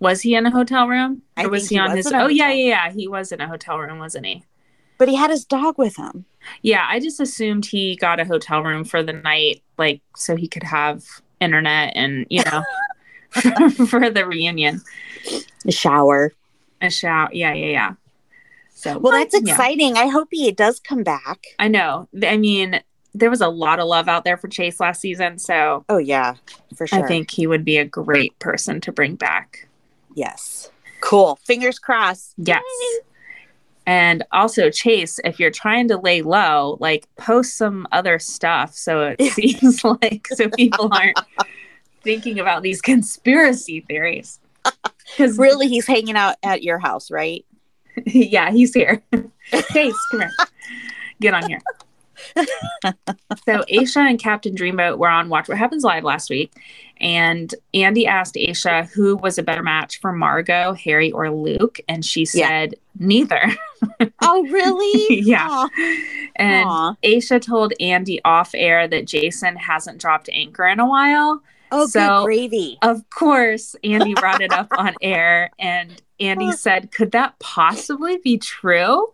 Was 0.00 0.22
he 0.22 0.34
in 0.34 0.44
a 0.44 0.50
hotel 0.50 0.88
room? 0.88 1.22
I 1.36 1.44
or 1.44 1.50
was 1.50 1.68
think 1.68 1.70
he 1.70 1.76
he 1.76 1.80
on 1.80 1.96
was 1.96 2.06
his 2.06 2.12
Oh 2.12 2.26
yeah, 2.26 2.50
yeah, 2.50 2.86
yeah. 2.88 2.90
He 2.90 3.06
was 3.06 3.30
in 3.30 3.40
a 3.40 3.46
hotel 3.46 3.78
room, 3.78 4.00
wasn't 4.00 4.26
he? 4.26 4.42
But 4.98 5.08
he 5.08 5.14
had 5.14 5.30
his 5.30 5.44
dog 5.44 5.78
with 5.78 5.94
him. 5.94 6.24
Yeah, 6.62 6.84
I 6.88 6.98
just 6.98 7.20
assumed 7.20 7.64
he 7.64 7.94
got 7.94 8.18
a 8.18 8.24
hotel 8.24 8.64
room 8.64 8.82
for 8.82 9.04
the 9.04 9.12
night, 9.12 9.62
like 9.78 10.02
so 10.16 10.34
he 10.34 10.48
could 10.48 10.64
have 10.64 11.04
internet 11.38 11.92
and 11.94 12.26
you 12.28 12.42
know 12.42 12.64
for 13.88 14.10
the 14.10 14.24
reunion. 14.26 14.80
A 15.66 15.72
shower. 15.72 16.32
A 16.80 16.90
shower. 16.90 17.28
Yeah, 17.32 17.52
yeah, 17.52 17.66
yeah. 17.66 17.94
So 18.74 18.98
Well, 18.98 19.12
that's 19.12 19.34
yeah. 19.34 19.52
exciting. 19.52 19.96
I 19.96 20.06
hope 20.06 20.28
he 20.30 20.50
does 20.52 20.80
come 20.80 21.02
back. 21.02 21.44
I 21.58 21.68
know. 21.68 22.08
I 22.26 22.36
mean, 22.36 22.80
there 23.14 23.28
was 23.30 23.40
a 23.40 23.48
lot 23.48 23.78
of 23.80 23.86
love 23.86 24.08
out 24.08 24.24
there 24.24 24.36
for 24.36 24.48
Chase 24.48 24.80
last 24.80 25.00
season, 25.00 25.38
so 25.38 25.84
Oh 25.88 25.98
yeah, 25.98 26.36
for 26.76 26.86
sure. 26.86 27.04
I 27.04 27.06
think 27.08 27.30
he 27.30 27.46
would 27.46 27.64
be 27.64 27.76
a 27.76 27.84
great 27.84 28.38
person 28.38 28.80
to 28.82 28.92
bring 28.92 29.16
back. 29.16 29.68
yes. 30.14 30.70
Cool. 31.00 31.36
Fingers 31.46 31.78
crossed. 31.78 32.34
Yes. 32.36 32.62
And 33.86 34.22
also, 34.32 34.68
Chase, 34.70 35.18
if 35.24 35.40
you're 35.40 35.50
trying 35.50 35.88
to 35.88 35.96
lay 35.96 36.20
low, 36.20 36.76
like 36.78 37.06
post 37.16 37.56
some 37.56 37.88
other 37.90 38.18
stuff 38.18 38.74
so 38.74 39.14
it 39.18 39.32
seems 39.32 39.82
like 39.82 40.28
so 40.28 40.48
people 40.50 40.90
aren't 40.92 41.18
thinking 42.02 42.38
about 42.38 42.62
these 42.62 42.80
conspiracy 42.92 43.80
theories. 43.80 44.38
Because 45.16 45.38
Really, 45.38 45.68
he's 45.68 45.86
hanging 45.86 46.16
out 46.16 46.36
at 46.42 46.62
your 46.62 46.78
house, 46.78 47.10
right? 47.10 47.44
yeah, 48.06 48.50
he's 48.50 48.72
here. 48.74 49.02
Chase, 49.72 49.94
come 50.10 50.20
here. 50.20 50.30
Get 51.20 51.34
on 51.34 51.48
here. 51.48 51.60
so 52.36 53.64
Aesha 53.70 53.96
and 53.96 54.18
Captain 54.18 54.54
Dreamboat 54.54 54.98
were 54.98 55.08
on 55.08 55.28
Watch 55.28 55.48
What 55.48 55.58
Happens 55.58 55.82
Live 55.84 56.04
last 56.04 56.28
week, 56.30 56.52
and 57.00 57.52
Andy 57.72 58.06
asked 58.06 58.34
Aesha 58.34 58.86
who 58.90 59.16
was 59.16 59.38
a 59.38 59.42
better 59.42 59.62
match 59.62 60.00
for 60.00 60.12
Margot, 60.12 60.74
Harry, 60.74 61.10
or 61.12 61.30
Luke, 61.30 61.80
and 61.88 62.04
she 62.04 62.20
Yeah. 62.34 62.46
said 62.48 62.74
neither. 62.98 63.42
Oh, 64.22 64.46
really? 64.48 65.20
Yeah. 65.22 65.46
Aw. 65.48 65.68
And 66.36 66.68
Aesha 67.02 67.40
told 67.40 67.72
Andy 67.80 68.20
off 68.24 68.50
air 68.54 68.86
that 68.86 69.06
Jason 69.06 69.56
hasn't 69.56 69.98
dropped 69.98 70.28
anchor 70.32 70.66
in 70.66 70.78
a 70.78 70.86
while. 70.86 71.42
Oh, 71.72 71.86
So- 71.86 72.00
good 72.20 72.24
gravy. 72.24 72.78
Of 72.82 73.08
course, 73.10 73.76
Andy 73.84 74.14
brought 74.14 74.40
it 74.42 74.52
up 74.52 74.68
on 74.76 74.94
air, 75.02 75.50
and 75.58 76.00
Andy 76.18 76.52
said, 76.56 76.90
Could 76.92 77.12
that 77.12 77.38
possibly 77.38 78.18
be 78.18 78.38
true? 78.38 79.08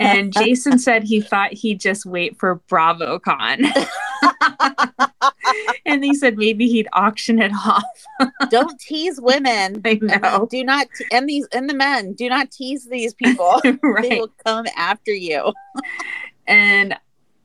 And 0.00 0.32
Jason 0.38 0.78
said 0.78 1.04
he 1.04 1.20
thought 1.20 1.52
he'd 1.52 1.78
just 1.80 2.04
wait 2.04 2.38
for 2.38 2.60
BravoCon. 2.68 3.72
and 5.86 6.04
he 6.04 6.14
said 6.14 6.36
maybe 6.36 6.68
he'd 6.68 6.88
auction 6.92 7.40
it 7.40 7.52
off. 7.54 7.84
Don't 8.50 8.78
tease 8.80 9.20
women. 9.20 9.80
I 9.84 9.98
know. 10.02 10.48
Do 10.50 10.64
not 10.64 10.88
te- 10.96 11.04
and 11.12 11.28
these 11.28 11.46
and 11.52 11.68
the 11.70 11.74
men. 11.74 12.14
Do 12.14 12.28
not 12.28 12.50
tease 12.50 12.86
these 12.88 13.14
people. 13.14 13.60
They 13.62 13.78
will 14.18 14.32
come 14.44 14.66
after 14.76 15.12
you. 15.12 15.52
And 16.46 16.96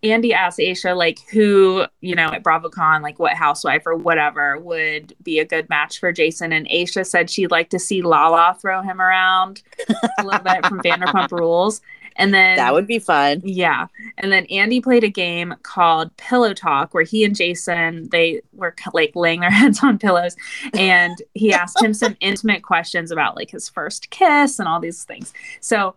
Andy 0.04 0.34
asked 0.34 0.60
Aesha, 0.60 0.96
like, 0.96 1.20
who, 1.32 1.86
you 2.02 2.16
know, 2.16 2.28
at 2.28 2.44
BravoCon, 2.44 3.02
like, 3.02 3.20
what 3.20 3.34
housewife 3.34 3.84
or 3.86 3.96
whatever 3.96 4.60
would 4.60 5.16
be 5.24 5.40
a 5.40 5.46
good 5.46 5.70
match 5.70 6.00
for 6.00 6.12
Jason. 6.12 6.54
And 6.54 6.68
Aesha 6.68 7.06
said 7.06 7.30
she'd 7.30 7.52
like 7.52 7.70
to 7.72 7.80
see 7.80 8.02
Lala 8.02 8.58
throw 8.62 8.82
him 8.82 9.02
around 9.02 9.64
a 9.90 10.24
little 10.24 10.42
bit 10.42 10.66
from 10.66 10.82
Vanderpump 10.82 11.32
Rules. 11.32 11.82
And 12.18 12.34
then 12.34 12.58
That 12.58 12.74
would 12.74 12.88
be 12.88 13.00
fun. 13.00 13.42
Yeah. 13.44 13.88
And 14.18 14.32
then 14.32 14.46
Andy 14.46 14.82
played 14.82 15.04
a 15.04 15.10
game 15.10 15.54
called 15.64 16.16
Pillow 16.18 16.54
Talk 16.54 16.94
where 16.94 17.04
he 17.04 17.24
and 17.24 17.36
Jason 17.36 18.10
they 18.10 18.42
were 18.54 18.76
like 18.94 19.16
laying 19.16 19.42
their 19.42 19.52
heads 19.52 19.84
on 19.84 20.00
pillows 20.00 20.36
and 20.74 21.22
he 21.36 21.54
asked 21.54 21.82
him 21.82 21.94
some 21.94 22.18
intimate 22.20 22.64
questions 22.64 23.12
about 23.12 23.36
like 23.36 23.52
his 23.52 23.70
first 23.70 24.10
kiss 24.10 24.60
and 24.60 24.68
all 24.68 24.80
these 24.80 25.04
things. 25.04 25.32
So 25.62 25.96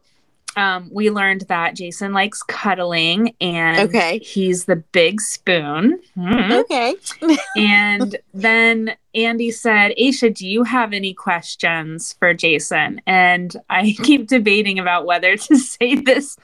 um, 0.56 0.90
we 0.92 1.10
learned 1.10 1.42
that 1.42 1.76
Jason 1.76 2.12
likes 2.12 2.42
cuddling 2.42 3.34
and 3.40 3.88
Okay. 3.88 4.18
he's 4.18 4.64
the 4.64 4.76
big 4.76 5.20
spoon. 5.20 6.00
Mhm. 6.16 6.60
Okay. 6.62 6.94
And 7.56 8.16
then 8.34 8.96
Andy 9.14 9.50
said, 9.50 9.92
Aesha, 9.98 10.32
do 10.34 10.46
you 10.48 10.62
have 10.64 10.92
any 10.92 11.14
questions 11.14 12.14
for 12.18 12.32
Jason? 12.34 13.00
And 13.06 13.54
I 13.68 13.94
keep 14.02 14.26
debating 14.28 14.78
about 14.78 15.06
whether 15.06 15.36
to 15.36 15.56
say 15.74 15.94
this 15.96 16.36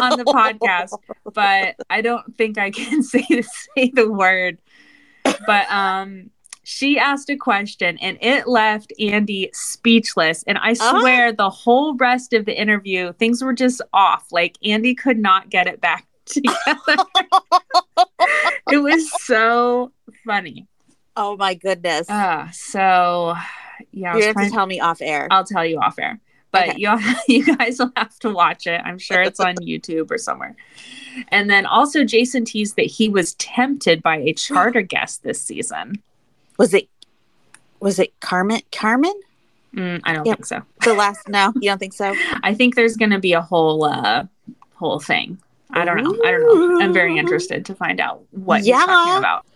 on 0.00 0.18
the 0.18 0.24
podcast, 0.24 0.92
but 1.32 1.76
I 1.90 2.00
don't 2.00 2.36
think 2.36 2.58
I 2.58 2.70
can 2.70 3.02
say 3.02 3.24
say 3.76 3.90
the 3.94 4.10
word. 4.10 4.58
But 5.46 5.70
um 5.70 6.30
she 6.64 6.98
asked 6.98 7.30
a 7.30 7.36
question 7.36 7.96
and 7.98 8.18
it 8.20 8.48
left 8.48 8.92
Andy 8.98 9.50
speechless. 9.52 10.42
And 10.44 10.58
I 10.58 10.74
Ah. 10.80 10.98
swear 10.98 11.32
the 11.32 11.50
whole 11.50 11.94
rest 11.96 12.32
of 12.32 12.44
the 12.46 12.58
interview, 12.58 13.12
things 13.14 13.42
were 13.42 13.52
just 13.52 13.80
off. 13.92 14.26
Like 14.32 14.56
Andy 14.64 14.94
could 14.94 15.18
not 15.18 15.50
get 15.50 15.66
it 15.66 15.80
back 15.80 16.06
together. 16.26 16.96
it 18.70 18.78
was 18.78 19.10
so 19.24 19.92
funny. 20.26 20.66
Oh 21.16 21.36
my 21.36 21.54
goodness. 21.54 22.08
Uh, 22.10 22.50
so 22.50 23.34
yeah, 23.92 24.16
you 24.16 24.24
have 24.24 24.36
to 24.36 24.50
tell 24.50 24.66
me 24.66 24.80
off 24.80 25.00
air. 25.00 25.28
I'll 25.30 25.44
tell 25.44 25.64
you 25.64 25.78
off 25.78 25.98
air. 25.98 26.18
But 26.50 26.70
Okay. 26.70 26.78
you 26.78 26.98
you 27.28 27.56
guys 27.56 27.78
will 27.78 27.92
have 27.96 28.18
to 28.20 28.30
watch 28.30 28.66
it. 28.66 28.80
I'm 28.84 28.98
sure 28.98 29.22
it's 29.22 29.40
on 29.40 29.56
YouTube 29.56 30.10
or 30.10 30.18
somewhere. 30.18 30.56
And 31.28 31.48
then 31.50 31.66
also 31.66 32.04
Jason 32.04 32.44
teased 32.44 32.76
that 32.76 32.86
he 32.86 33.08
was 33.08 33.34
tempted 33.34 34.02
by 34.02 34.16
a 34.18 34.32
charter 34.32 34.82
guest 34.82 35.22
this 35.24 35.40
season. 35.40 36.02
Was 36.58 36.74
it 36.74 36.88
was 37.80 37.98
it 37.98 38.18
Carmen 38.20 38.60
Carmen? 38.72 39.14
Mm, 39.74 40.00
I 40.04 40.12
don't 40.12 40.24
think 40.24 40.46
so. 40.46 40.62
The 40.84 40.94
last 40.94 41.28
no, 41.28 41.52
you 41.56 41.68
don't 41.70 41.78
think 41.78 41.92
so? 41.94 42.14
I 42.42 42.54
think 42.54 42.76
there's 42.76 42.96
going 42.96 43.10
to 43.10 43.18
be 43.18 43.32
a 43.32 43.40
whole 43.42 43.84
uh 43.84 44.24
whole 44.74 45.00
thing. 45.00 45.38
I 45.70 45.84
don't 45.84 45.96
know. 46.02 46.16
I 46.24 46.30
don't 46.30 46.42
know. 46.78 46.80
I'm 46.80 46.92
very 46.92 47.18
interested 47.18 47.64
to 47.66 47.74
find 47.74 48.00
out 48.00 48.22
what 48.30 48.62
Yeah. 48.64 48.78
you're 48.78 48.86
talking 48.86 49.18
about. 49.18 49.46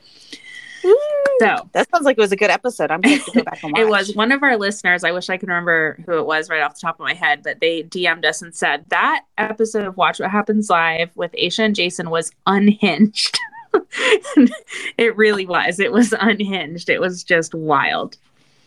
So 1.40 1.68
That 1.72 1.88
sounds 1.90 2.04
like 2.04 2.16
it 2.18 2.20
was 2.20 2.32
a 2.32 2.36
good 2.36 2.50
episode. 2.50 2.90
I'm 2.90 3.00
gonna 3.00 3.18
to 3.18 3.30
go 3.32 3.42
back 3.44 3.62
and 3.62 3.72
watch. 3.72 3.80
It 3.82 3.88
was 3.88 4.14
one 4.16 4.32
of 4.32 4.42
our 4.42 4.56
listeners. 4.56 5.04
I 5.04 5.12
wish 5.12 5.28
I 5.28 5.36
could 5.36 5.48
remember 5.48 6.02
who 6.06 6.18
it 6.18 6.26
was 6.26 6.48
right 6.50 6.62
off 6.62 6.74
the 6.74 6.80
top 6.80 6.96
of 6.96 7.00
my 7.00 7.14
head, 7.14 7.42
but 7.44 7.60
they 7.60 7.82
DM'd 7.84 8.24
us 8.24 8.42
and 8.42 8.54
said 8.54 8.84
that 8.88 9.24
episode 9.36 9.84
of 9.86 9.96
Watch 9.96 10.18
What 10.18 10.30
Happens 10.30 10.68
Live 10.70 11.10
with 11.14 11.32
Aesha 11.32 11.60
and 11.60 11.74
Jason 11.76 12.10
was 12.10 12.32
unhinged. 12.46 13.38
it 14.96 15.16
really 15.16 15.46
was. 15.46 15.78
It 15.80 15.92
was 15.92 16.12
unhinged. 16.18 16.88
It 16.88 17.00
was 17.00 17.22
just 17.24 17.54
wild. 17.54 18.16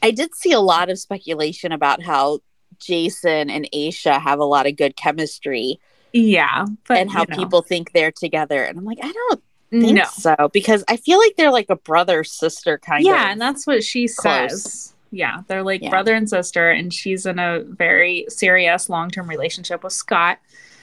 I 0.03 0.11
did 0.11 0.33
see 0.35 0.51
a 0.51 0.59
lot 0.59 0.89
of 0.89 0.97
speculation 0.99 1.71
about 1.71 2.01
how 2.01 2.39
Jason 2.79 3.49
and 3.49 3.67
Aesha 3.73 4.19
have 4.19 4.39
a 4.39 4.43
lot 4.45 4.65
of 4.67 4.75
good 4.75 4.95
chemistry 4.95 5.79
Yeah. 6.13 6.65
But, 6.87 6.97
and 6.97 7.11
how 7.11 7.21
you 7.21 7.27
know, 7.29 7.37
people 7.37 7.61
think 7.61 7.91
they're 7.91 8.11
together. 8.11 8.63
And 8.63 8.77
I'm 8.79 8.85
like, 8.85 8.97
I 9.03 9.11
don't 9.11 9.43
think 9.69 9.93
No. 9.97 10.03
so 10.11 10.49
because 10.51 10.83
I 10.87 10.97
feel 10.97 11.19
like 11.19 11.35
they're 11.37 11.51
like 11.51 11.69
a 11.69 11.75
brother 11.75 12.23
sister 12.23 12.77
kind 12.79 13.03
Yeah. 13.05 13.11
of. 13.11 13.17
Yeah. 13.19 13.31
And 13.31 13.41
that's 13.41 13.67
what 13.67 13.83
she 13.83 14.07
close. 14.07 14.63
says. 14.63 14.93
Yeah. 15.11 15.41
They're 15.47 15.61
like 15.63 15.81
Yeah. 15.83 15.89
brother 15.91 16.15
and 16.15 16.27
sister, 16.27 16.71
and 16.71 16.91
she's 16.93 17.25
in 17.27 17.37
a 17.37 17.59
very 17.59 18.25
serious 18.29 18.89
long 18.89 19.11
term 19.11 19.29
relationship 19.29 19.83
with 19.83 19.93
Scott. 19.93 20.39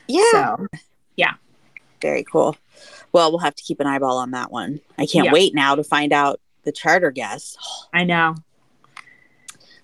yeah, 0.06 0.22
So, 0.30 0.66
yeah. 1.16 1.34
very 2.00 2.22
cool. 2.24 2.56
Well, 3.12 3.30
we'll 3.30 3.38
have 3.40 3.54
to 3.54 3.62
keep 3.62 3.80
an 3.80 3.86
eyeball 3.86 4.18
on 4.18 4.30
that 4.32 4.50
one. 4.52 4.80
I 4.98 5.06
can't 5.06 5.26
Yeah. 5.26 5.32
wait 5.32 5.54
now 5.54 5.74
to 5.74 5.82
find 5.84 6.12
out 6.12 6.40
the 6.64 6.72
charter 6.72 7.10
guests. 7.10 7.56
I 7.94 8.04
know. 8.04 8.34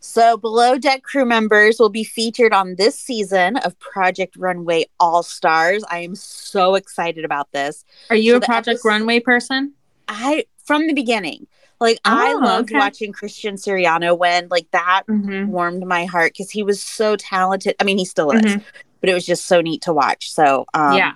So, 0.01 0.37
below 0.37 0.77
deck 0.77 1.03
crew 1.03 1.25
members 1.25 1.79
will 1.81 1.89
be 1.89 2.05
featured 2.05 2.53
on 2.53 2.75
this 2.77 2.99
season 3.01 3.57
of 3.59 3.79
Project 3.81 4.37
Runway 4.37 4.85
All 5.01 5.23
Stars. 5.23 5.83
I 5.91 6.01
am 6.01 6.15
so 6.15 6.75
excited 6.75 7.25
about 7.25 7.51
this. 7.53 7.85
Are 8.11 8.17
you 8.17 8.33
So 8.33 8.37
a 8.37 8.41
Project 8.43 8.81
epis- 8.81 8.85
Runway 8.85 9.21
person? 9.21 9.73
I 10.07 10.45
from 10.63 10.87
the 10.87 10.93
beginning, 10.93 11.47
like 11.81 11.99
I 12.05 12.35
Oh, 12.35 12.39
loved 12.45 12.71
okay. 12.71 12.79
watching 12.79 13.13
Christian 13.13 13.55
Siriano 13.57 14.17
when 14.17 14.49
like 14.51 14.71
that 14.73 15.05
Mm-hmm. 15.09 15.51
warmed 15.51 15.87
my 15.87 16.05
heart 16.05 16.35
because 16.35 16.51
he 16.51 16.63
was 16.63 16.83
so 16.83 17.17
talented. 17.17 17.75
I 17.81 17.85
mean, 17.85 17.97
he 17.97 18.05
still 18.05 18.31
is, 18.31 18.43
Mhm. 18.43 18.63
but 19.01 19.09
it 19.09 19.15
was 19.15 19.25
just 19.25 19.47
so 19.47 19.63
neat 19.63 19.81
to 19.83 19.95
watch. 19.95 20.31
So, 20.31 20.67
um, 20.75 20.99
yeah. 20.99 21.13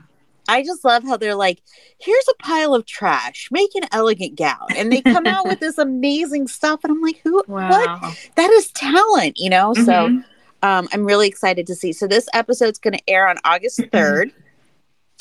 I 0.49 0.63
just 0.65 0.85
love 0.85 1.05
how 1.05 1.17
they're 1.19 1.35
like, 1.35 1.63
here's 2.01 2.25
a 2.31 2.43
pile 2.43 2.75
of 2.75 2.87
trash, 2.87 3.49
make 3.53 3.75
an 3.75 3.85
elegant 3.93 4.37
gown, 4.37 4.67
and 4.77 4.91
they 4.91 5.03
come 5.03 5.27
out 5.27 5.47
with 5.47 5.61
this 5.61 5.79
amazing 5.79 6.49
stuff, 6.49 6.81
and 6.85 6.91
I'm 6.93 7.01
like, 7.03 7.21
who? 7.23 7.43
Wow. 7.47 7.69
What? 8.01 8.31
That 8.37 8.51
is 8.51 8.71
talent, 8.73 9.35
you 9.39 9.51
know. 9.51 9.75
So. 9.75 9.83
Mhm. 10.09 10.25
um, 10.63 10.89
I'm 10.93 11.05
really 11.05 11.29
excited 11.29 11.67
to 11.69 11.75
see. 11.77 11.93
So 11.93 12.07
this 12.09 12.27
episode's 12.33 12.79
going 12.81 12.95
to 12.95 13.09
air 13.11 13.29
on 13.29 13.37
August 13.45 13.79
3rd. 13.93 14.33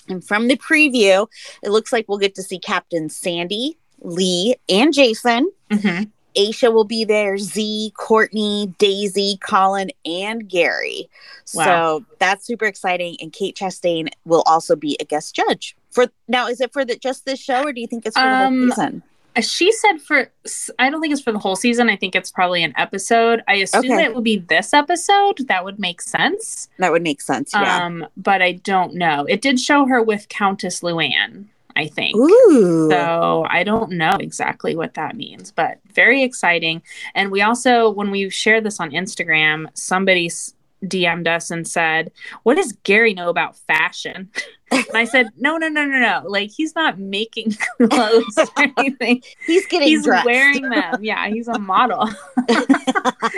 and 0.10 0.24
from 0.24 0.48
the 0.48 0.56
preview, 0.58 1.28
it 1.62 1.70
looks 1.70 1.92
like 1.94 2.06
we'll 2.08 2.18
get 2.18 2.34
to 2.36 2.42
see 2.44 2.58
Captain 2.58 3.10
Sandy, 3.10 3.78
Lee, 4.02 4.56
and 4.70 4.94
Jason. 4.94 5.52
Mhm. 5.70 6.10
Aesha 6.36 6.72
will 6.72 6.84
be 6.84 7.04
there, 7.06 7.38
Z, 7.38 7.94
Courtney, 7.98 8.74
Daisy, 8.78 9.38
Colin, 9.42 9.92
and 10.06 10.48
Gary. 10.48 11.10
Wow. 11.54 11.64
So 11.66 12.06
that's 12.20 12.46
super 12.46 12.66
exciting. 12.66 13.18
And 13.20 13.32
Kate 13.34 13.56
Chastain 13.56 14.10
will 14.26 14.44
also 14.46 14.76
be 14.76 14.98
a 15.00 15.06
guest 15.06 15.36
judge. 15.36 15.76
For 15.92 16.08
now, 16.28 16.48
is 16.48 16.62
it 16.62 16.74
for 16.74 16.86
the 16.86 16.96
just 16.96 17.26
this 17.26 17.40
show, 17.40 17.64
or 17.64 17.74
do 17.74 17.82
you 17.82 17.88
think 17.88 18.06
it's 18.06 18.16
for 18.16 18.24
the 18.24 18.36
whole 18.36 18.46
Um, 18.46 18.70
season? 18.70 19.04
She 19.40 19.72
said 19.72 20.02
for, 20.02 20.32
I 20.80 20.90
don't 20.90 21.00
think 21.00 21.12
it's 21.14 21.22
for 21.22 21.32
the 21.32 21.38
whole 21.38 21.56
season. 21.56 21.90
I 21.90 21.96
think 21.96 22.16
it's 22.16 22.32
probably 22.32 22.64
an 22.64 22.74
episode. 22.76 23.44
I 23.48 23.56
assume 23.56 23.86
Okay. 23.92 24.04
it 24.06 24.16
will 24.16 24.22
be 24.22 24.38
this 24.38 24.74
episode. 24.74 25.48
That 25.48 25.64
would 25.64 25.78
make 25.78 26.02
sense. 26.02 26.70
That 26.80 26.92
would 26.92 27.04
make 27.04 27.22
sense. 27.22 27.52
Yeah. 27.54 27.86
Um, 27.86 28.08
but 28.18 28.42
I 28.42 28.54
don't 28.54 28.96
know. 28.96 29.26
It 29.30 29.42
did 29.42 29.60
show 29.60 29.86
her 29.86 30.02
with 30.02 30.28
Countess 30.30 30.82
Luann, 30.82 31.46
I 31.78 31.88
think. 31.88 32.16
Ooh. 32.18 32.90
So 32.90 33.46
I 33.50 33.64
don't 33.64 33.92
know 33.92 34.18
exactly 34.20 34.76
what 34.76 34.96
that 34.96 35.16
means, 35.16 35.52
but 35.52 35.78
very 35.94 36.24
exciting. 36.24 36.82
And 37.16 37.32
we 37.32 37.42
also, 37.42 37.90
when 37.92 38.12
we 38.12 38.30
shared 38.30 38.64
this 38.66 38.80
on 38.80 38.92
Instagram, 38.92 39.68
somebody 39.76 40.30
DM'd 40.86 41.28
us 41.28 41.50
and 41.50 41.68
said, 41.68 42.12
"What 42.44 42.56
does 42.56 42.72
Gary 42.84 43.14
know 43.16 43.30
about 43.30 43.58
fashion?" 43.58 44.30
and 44.72 44.86
I 44.94 45.06
said, 45.06 45.30
"No, 45.38 45.58
no, 45.58 45.70
no, 45.70 45.86
no, 45.86 45.98
no. 46.00 46.22
Like 46.30 46.52
he's 46.56 46.76
not 46.76 47.00
making 47.00 47.54
clothes 47.90 48.38
or 48.38 48.66
anything. 48.78 49.24
He's 49.48 49.66
getting 49.66 49.88
He's 49.88 50.04
dressed. 50.04 50.26
wearing 50.26 50.70
them. 50.70 51.04
Yeah, 51.04 51.30
he's 51.30 51.48
a 51.48 51.58
model." 51.58 52.08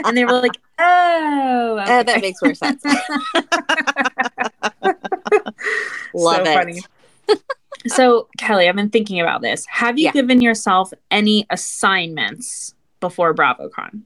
and 0.05 0.17
they 0.17 0.25
were 0.25 0.33
like, 0.33 0.57
"Oh, 0.79 1.77
Uh, 1.81 2.03
that 2.03 2.21
makes 2.21 2.41
more 2.41 2.53
sense. 2.55 2.83
Love 6.13 6.45
So 6.45 6.59
it. 6.67 6.85
So 7.87 8.27
Kelli, 8.37 8.67
I've 8.67 8.75
been 8.75 8.89
thinking 8.89 9.19
about 9.21 9.41
this. 9.41 9.65
Have 9.67 9.97
you 9.97 10.05
Yeah. 10.05 10.11
given 10.11 10.41
yourself 10.41 10.91
any 11.11 11.45
assignments 11.49 12.73
before 12.99 13.33
BravoCon? 13.33 14.01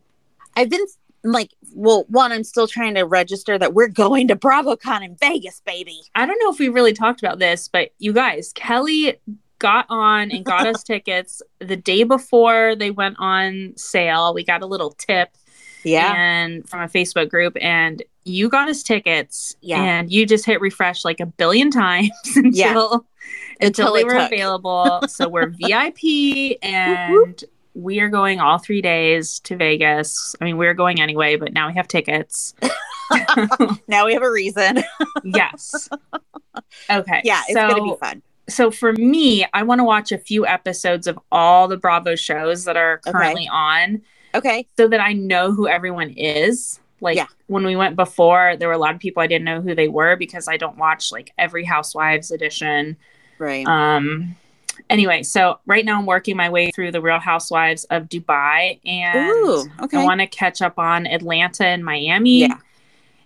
I've 0.56 0.70
been 0.70 0.86
like, 1.24 1.52
well, 1.74 2.06
one, 2.10 2.32
I'm 2.32 2.44
still 2.44 2.68
trying 2.68 2.96
to 2.96 3.04
register 3.04 3.58
that 3.58 3.74
we're 3.74 3.88
going 3.88 4.28
to 4.28 4.36
BravoCon 4.36 5.04
in 5.04 5.16
Vegas, 5.16 5.62
baby. 5.66 6.02
I 6.16 6.26
don't 6.26 6.38
know 6.44 6.52
if 6.52 6.60
we 6.60 6.70
really 6.70 6.94
talked 6.94 7.22
about 7.24 7.40
this, 7.40 7.68
but 7.68 7.90
you 7.98 8.14
guys, 8.14 8.54
Kelli 8.54 9.18
got 9.60 9.86
on 9.90 10.30
and 10.32 10.44
got 10.46 10.68
us 10.68 10.84
tickets 10.84 11.42
the 11.60 11.78
day 11.78 12.04
before 12.04 12.76
they 12.76 12.92
went 12.92 13.16
on 13.20 13.74
sale. 13.78 14.34
We 14.34 14.44
got 14.44 14.62
a 14.62 14.66
little 14.66 14.92
tip 14.92 15.30
Yeah. 15.84 16.14
and 16.16 16.68
from 16.70 16.82
a 16.82 16.88
Facebook 16.88 17.30
group 17.30 17.56
and 17.62 18.04
you 18.26 18.50
got 18.50 18.68
us 18.70 18.84
tickets 18.84 19.56
Yeah. 19.62 19.82
and 19.82 20.12
you 20.12 20.26
just 20.26 20.46
hit 20.46 20.60
refresh 20.62 21.04
like 21.06 21.20
a 21.22 21.26
billion 21.26 21.72
times 21.84 22.10
until 22.36 22.52
Yeah. 22.52 22.98
Until, 23.68 23.94
they 23.94 24.04
were 24.04 24.12
took. 24.14 24.32
available. 24.32 25.02
so 25.08 25.28
we're 25.30 25.48
VIP 25.60 26.58
and 26.62 27.44
we 27.76 28.00
are 28.00 28.10
going 28.10 28.40
all 28.40 28.60
three 28.60 28.82
days 28.82 29.40
to 29.42 29.56
Vegas. 29.56 30.36
I 30.40 30.46
mean, 30.46 30.58
we 30.58 30.68
are 30.68 30.74
going 30.74 31.02
anyway, 31.02 31.36
but 31.38 31.54
now 31.54 31.68
we 31.68 31.74
have 31.74 31.88
tickets. 31.88 32.54
now 33.88 34.06
we 34.06 34.14
have 34.14 34.22
a 34.24 34.32
reason. 34.32 34.84
yes. 35.24 35.90
Okay. 36.90 37.22
yeah, 37.24 37.42
it's 37.48 37.54
so 37.54 37.68
going 37.70 37.84
to 37.90 37.96
be 37.96 38.00
fun. 38.00 38.22
so 38.48 38.70
for 38.72 38.94
me, 38.94 39.46
I 39.54 39.64
want 39.64 39.80
to 39.80 39.84
watch 39.84 40.12
a 40.12 40.18
few 40.18 40.46
episodes 40.46 41.08
of 41.08 41.18
all 41.32 41.68
the 41.68 41.78
Bravo 41.78 42.16
shows 42.16 42.66
that 42.66 42.78
are 42.78 43.00
currently 43.00 43.48
on 43.52 44.02
Okay. 44.36 44.68
so 44.78 44.88
that 44.88 45.00
I 45.00 45.14
know 45.14 45.52
who 45.52 45.68
everyone 45.68 46.10
is. 46.12 46.80
Like 47.02 47.18
Yeah. 47.18 47.28
when 47.48 47.66
we 47.66 47.76
went 47.76 47.96
before, 47.96 48.56
there 48.58 48.68
were 48.68 48.74
a 48.74 48.78
lot 48.80 48.94
of 48.96 49.00
people 49.02 49.22
I 49.22 49.28
didn't 49.28 49.46
know 49.46 49.62
who 49.62 49.76
they 49.76 49.88
were 49.88 50.16
because 50.16 50.48
I 50.48 50.58
don't 50.58 50.78
watch 50.78 51.12
like 51.12 51.34
every 51.38 51.64
Housewives 51.66 52.32
edition. 52.32 52.98
Right. 53.40 53.66
Um 53.68 54.36
anyway, 54.90 55.24
so 55.24 55.60
right 55.66 55.86
now 55.86 56.00
I'm 56.00 56.06
working 56.06 56.38
my 56.38 56.50
way 56.50 56.72
through 56.72 56.92
the 56.92 57.02
Real 57.02 57.20
Housewives 57.20 57.84
of 57.86 58.04
Dubai 58.04 58.80
and 58.86 59.30
Ooh, 59.30 59.66
okay. 59.82 59.98
I 59.98 60.04
want 60.04 60.22
to 60.22 60.28
catch 60.28 60.62
up 60.62 60.80
on 60.80 61.08
Atlanta 61.08 61.66
and 61.66 61.84
Miami. 61.84 62.42
Yeah. 62.42 62.58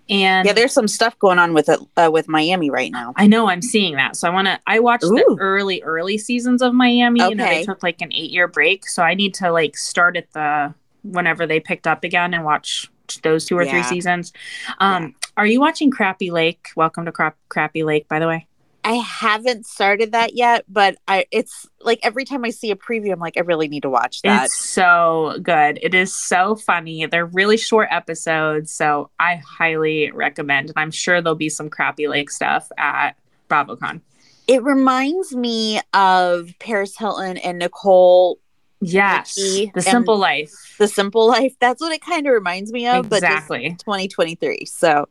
And 0.09 0.45
yeah, 0.45 0.53
there's 0.53 0.71
some 0.71 0.87
stuff 0.87 1.19
going 1.19 1.37
on 1.37 1.53
with 1.53 1.67
it 1.67 1.79
uh, 1.97 2.09
with 2.11 2.29
Miami 2.29 2.69
right 2.69 2.91
now. 2.91 3.13
I 3.17 3.27
know 3.27 3.49
I'm 3.49 3.61
seeing 3.61 3.95
that. 3.95 4.15
So 4.15 4.27
I 4.27 4.31
want 4.31 4.47
to 4.47 4.59
I 4.65 4.79
watched 4.79 5.03
Ooh. 5.03 5.09
the 5.09 5.37
early 5.39 5.81
early 5.83 6.17
seasons 6.17 6.61
of 6.61 6.73
Miami, 6.73 7.21
you 7.21 7.35
know, 7.35 7.45
they 7.45 7.63
took 7.63 7.83
like 7.83 8.01
an 8.01 8.09
8-year 8.09 8.47
break, 8.47 8.87
so 8.87 9.03
I 9.03 9.15
need 9.15 9.33
to 9.35 9.51
like 9.51 9.75
start 9.75 10.15
at 10.15 10.31
the 10.31 10.73
whenever 11.03 11.45
they 11.45 11.59
picked 11.59 11.87
up 11.87 12.03
again 12.03 12.33
and 12.33 12.45
watch 12.45 12.89
those 13.23 13.45
two 13.45 13.57
or 13.57 13.65
three 13.65 13.83
seasons. 13.83 14.31
Um 14.79 15.15
are 15.35 15.45
you 15.45 15.59
watching 15.59 15.91
Crappie 15.91 16.31
Lake? 16.31 16.69
Welcome 16.75 17.05
to 17.05 17.11
Crap- 17.11 17.37
Crappie 17.49 17.83
Lake 17.83 18.07
by 18.07 18.19
the 18.19 18.27
way. 18.27 18.47
I 18.83 18.93
haven't 18.93 19.65
started 19.65 20.13
that 20.13 20.35
yet, 20.35 20.63
but 20.69 20.97
I 21.07 21.25
it's 21.31 21.67
like 21.81 21.99
every 22.03 22.23
time 22.23 22.45
I 22.45 22.51
see 22.51 22.71
a 22.71 22.75
preview, 22.75 23.11
I'm 23.11 23.19
like, 23.19 23.37
I 23.37 23.41
really 23.41 23.67
need 23.67 23.83
to 23.83 23.89
watch 23.89 24.21
that. 24.21 24.45
It's 24.45 24.57
so 24.57 25.37
good. 25.41 25.79
It 25.81 25.93
is 25.93 26.13
so 26.13 26.55
funny. 26.55 27.05
They're 27.05 27.25
really 27.25 27.57
short 27.57 27.89
episodes, 27.91 28.71
so 28.71 29.09
I 29.19 29.35
highly 29.35 30.11
recommend. 30.11 30.69
And 30.69 30.77
I'm 30.77 30.91
sure 30.91 31.21
there'll 31.21 31.35
be 31.35 31.49
some 31.49 31.69
Crappie 31.69 32.09
Lake 32.09 32.29
stuff 32.31 32.71
at 32.77 33.11
BravoCon. 33.49 34.01
It 34.47 34.63
reminds 34.63 35.35
me 35.35 35.81
of 35.93 36.53
Paris 36.59 36.97
Hilton 36.97 37.37
and 37.37 37.59
Nicole, 37.59 38.39
Yes, 38.79 39.35
the 39.35 39.81
simple 39.81 40.17
life. 40.17 40.75
The 40.77 40.87
Simple 40.87 41.27
Life. 41.27 41.55
That's 41.59 41.81
what 41.81 41.91
it 41.91 42.01
kind 42.01 42.27
of 42.27 42.33
reminds 42.33 42.71
me 42.71 42.87
of, 42.87 43.09
but 43.09 43.17
exactly. 43.17 43.69
2023. 43.79 44.65
So, 44.65 45.09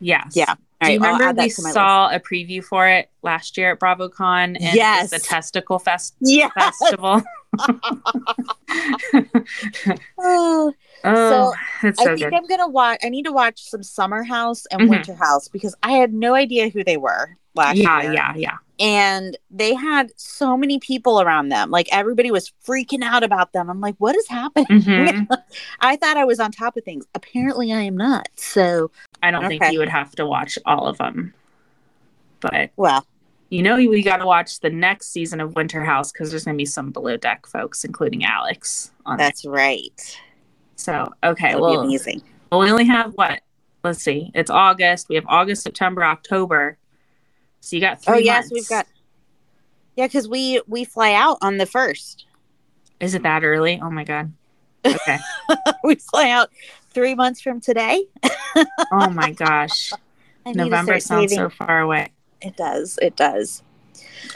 Yes. 0.00 0.32
yeah. 0.34 0.54
Do 0.80 0.92
you 0.92 1.00
right, 1.00 1.18
remember 1.18 1.42
we 1.42 1.48
saw 1.50 2.08
a 2.08 2.20
preview 2.20 2.62
for 2.62 2.86
it 2.86 3.10
last 3.22 3.56
year 3.58 3.72
at 3.72 3.80
BravoCon? 3.80 4.56
And 4.60 4.74
Yes. 4.74 5.10
the 5.10 5.18
Testicle 5.18 5.80
Fest 5.80 6.14
Yeah. 6.20 6.50
Festival. 6.50 7.20
Oh, 10.20 10.72
oh, 11.04 11.54
it's 11.82 12.00
I 12.00 12.04
think 12.04 12.18
good. 12.20 12.34
I'm 12.34 12.46
gonna 12.46 12.68
watch. 12.68 13.00
I 13.02 13.08
need 13.08 13.24
to 13.24 13.32
watch 13.32 13.62
some 13.62 13.82
Summer 13.82 14.22
House 14.22 14.66
and 14.66 14.82
Mhm. 14.82 14.88
Winter 14.88 15.14
House 15.14 15.48
because 15.48 15.74
I 15.82 15.92
had 15.92 16.12
no 16.12 16.34
idea 16.34 16.68
who 16.68 16.84
they 16.84 16.96
were 16.96 17.36
last 17.54 17.76
Yeah, 17.76 18.02
year. 18.02 18.12
yeah, 18.12 18.32
yeah. 18.34 18.36
Yeah. 18.36 18.56
And 18.80 19.36
they 19.50 19.74
had 19.74 20.12
so 20.16 20.56
many 20.56 20.78
people 20.78 21.20
around 21.20 21.48
them. 21.48 21.70
Like 21.70 21.88
everybody 21.92 22.30
was 22.30 22.52
freaking 22.66 23.02
out 23.02 23.22
about 23.24 23.52
them. 23.52 23.68
I'm 23.70 23.80
like, 23.80 23.96
what 23.98 24.16
is 24.16 24.28
happening? 24.28 24.66
Mhm. 24.68 25.26
I 25.80 25.96
thought 25.96 26.16
I 26.16 26.24
was 26.24 26.38
on 26.40 26.52
top 26.52 26.76
of 26.76 26.84
things. 26.84 27.04
Apparently, 27.14 27.72
I 27.72 27.80
am 27.82 27.96
not. 27.96 28.28
So, 28.36 28.90
I 29.22 29.30
don't 29.30 29.46
think 29.48 29.62
you 29.72 29.78
would 29.78 29.88
have 29.88 30.12
to 30.16 30.26
watch 30.26 30.58
all 30.64 30.86
of 30.86 30.98
them, 30.98 31.34
but 32.40 32.70
well, 32.76 33.06
you 33.50 33.62
know 33.62 33.76
we 33.76 34.02
got 34.02 34.18
to 34.18 34.26
watch 34.26 34.60
the 34.60 34.70
next 34.70 35.08
season 35.08 35.40
of 35.40 35.56
Winter 35.56 35.82
House 35.84 36.12
because 36.12 36.30
there's 36.30 36.44
going 36.44 36.56
to 36.56 36.58
be 36.58 36.66
some 36.66 36.90
below 36.90 37.16
deck 37.16 37.46
folks, 37.46 37.84
including 37.84 38.24
Alex. 38.24 38.92
That's 39.16 39.44
right. 39.44 40.20
So 40.76 41.12
okay, 41.24 41.52
That'll 41.52 41.70
be 41.70 41.76
well, 41.76 41.80
amazing. 41.86 42.22
well, 42.50 42.60
we 42.60 42.70
only 42.70 42.84
have 42.84 43.12
what? 43.14 43.40
Let's 43.82 44.02
see. 44.02 44.30
It's 44.34 44.50
August. 44.50 45.08
We 45.08 45.16
have 45.16 45.24
August, 45.28 45.62
September, 45.62 46.04
October. 46.04 46.78
So 47.60 47.76
you 47.76 47.82
got 47.82 47.98
oh, 47.98 48.00
three. 48.12 48.14
Oh 48.14 48.18
yes, 48.18 48.44
months. 48.44 48.52
we've 48.52 48.68
got. 48.68 48.86
Yeah, 49.96 50.06
because 50.06 50.28
we 50.28 50.62
we 50.66 50.84
fly 50.84 51.12
out 51.12 51.38
on 51.42 51.56
the 51.56 51.66
first. 51.66 52.26
Is 53.00 53.14
it 53.14 53.22
that 53.22 53.44
early? 53.44 53.80
Oh 53.82 53.90
my 53.90 54.04
god. 54.04 54.32
Okay. 54.84 55.18
we 55.84 55.96
fly 55.96 56.30
out 56.30 56.50
three 56.98 57.14
months 57.14 57.40
from 57.40 57.60
today. 57.60 58.04
oh 58.92 59.10
my 59.10 59.30
gosh. 59.30 59.92
I 60.46 60.50
need 60.50 60.54
to 60.54 60.64
November 60.64 60.98
sounds 61.00 61.30
saving. 61.32 61.38
so 61.38 61.48
far 61.50 61.80
away. 61.80 62.08
It 62.42 62.56
does. 62.56 62.98
It 63.00 63.16
does. 63.16 63.62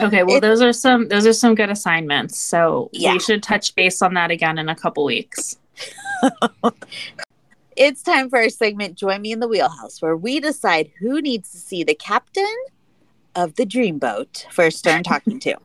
Okay, 0.00 0.22
well 0.22 0.36
It- 0.36 0.40
those 0.40 0.62
are 0.62 0.72
some 0.72 1.08
those 1.08 1.26
are 1.26 1.32
some 1.32 1.54
good 1.54 1.70
assignments. 1.70 2.38
So 2.38 2.88
Yeah. 2.92 3.12
we 3.14 3.18
should 3.20 3.42
touch 3.42 3.74
base 3.74 4.00
on 4.02 4.14
that 4.14 4.30
again 4.30 4.58
in 4.58 4.68
a 4.68 4.76
couple 4.76 5.04
weeks. 5.04 5.58
It's 7.74 8.02
time 8.02 8.28
for 8.28 8.38
our 8.38 8.50
segment 8.50 8.98
Join 8.98 9.22
Me 9.22 9.32
in 9.32 9.40
the 9.40 9.48
Wheelhouse, 9.48 10.02
where 10.02 10.14
we 10.14 10.40
decide 10.40 10.90
who 11.00 11.22
needs 11.22 11.50
to 11.52 11.56
see 11.56 11.82
the 11.82 11.94
captain 11.94 12.54
of 13.34 13.54
the 13.54 13.64
dreamboat 13.64 14.44
for 14.52 14.66
a 14.66 14.70
stern 14.70 15.02
talking 15.02 15.40
to. 15.40 15.56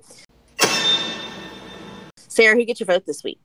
Sarah, 2.15 2.55
who 2.55 2.63
gets 2.63 2.79
your 2.79 2.87
vote 2.87 3.05
this 3.05 3.25
week? 3.25 3.39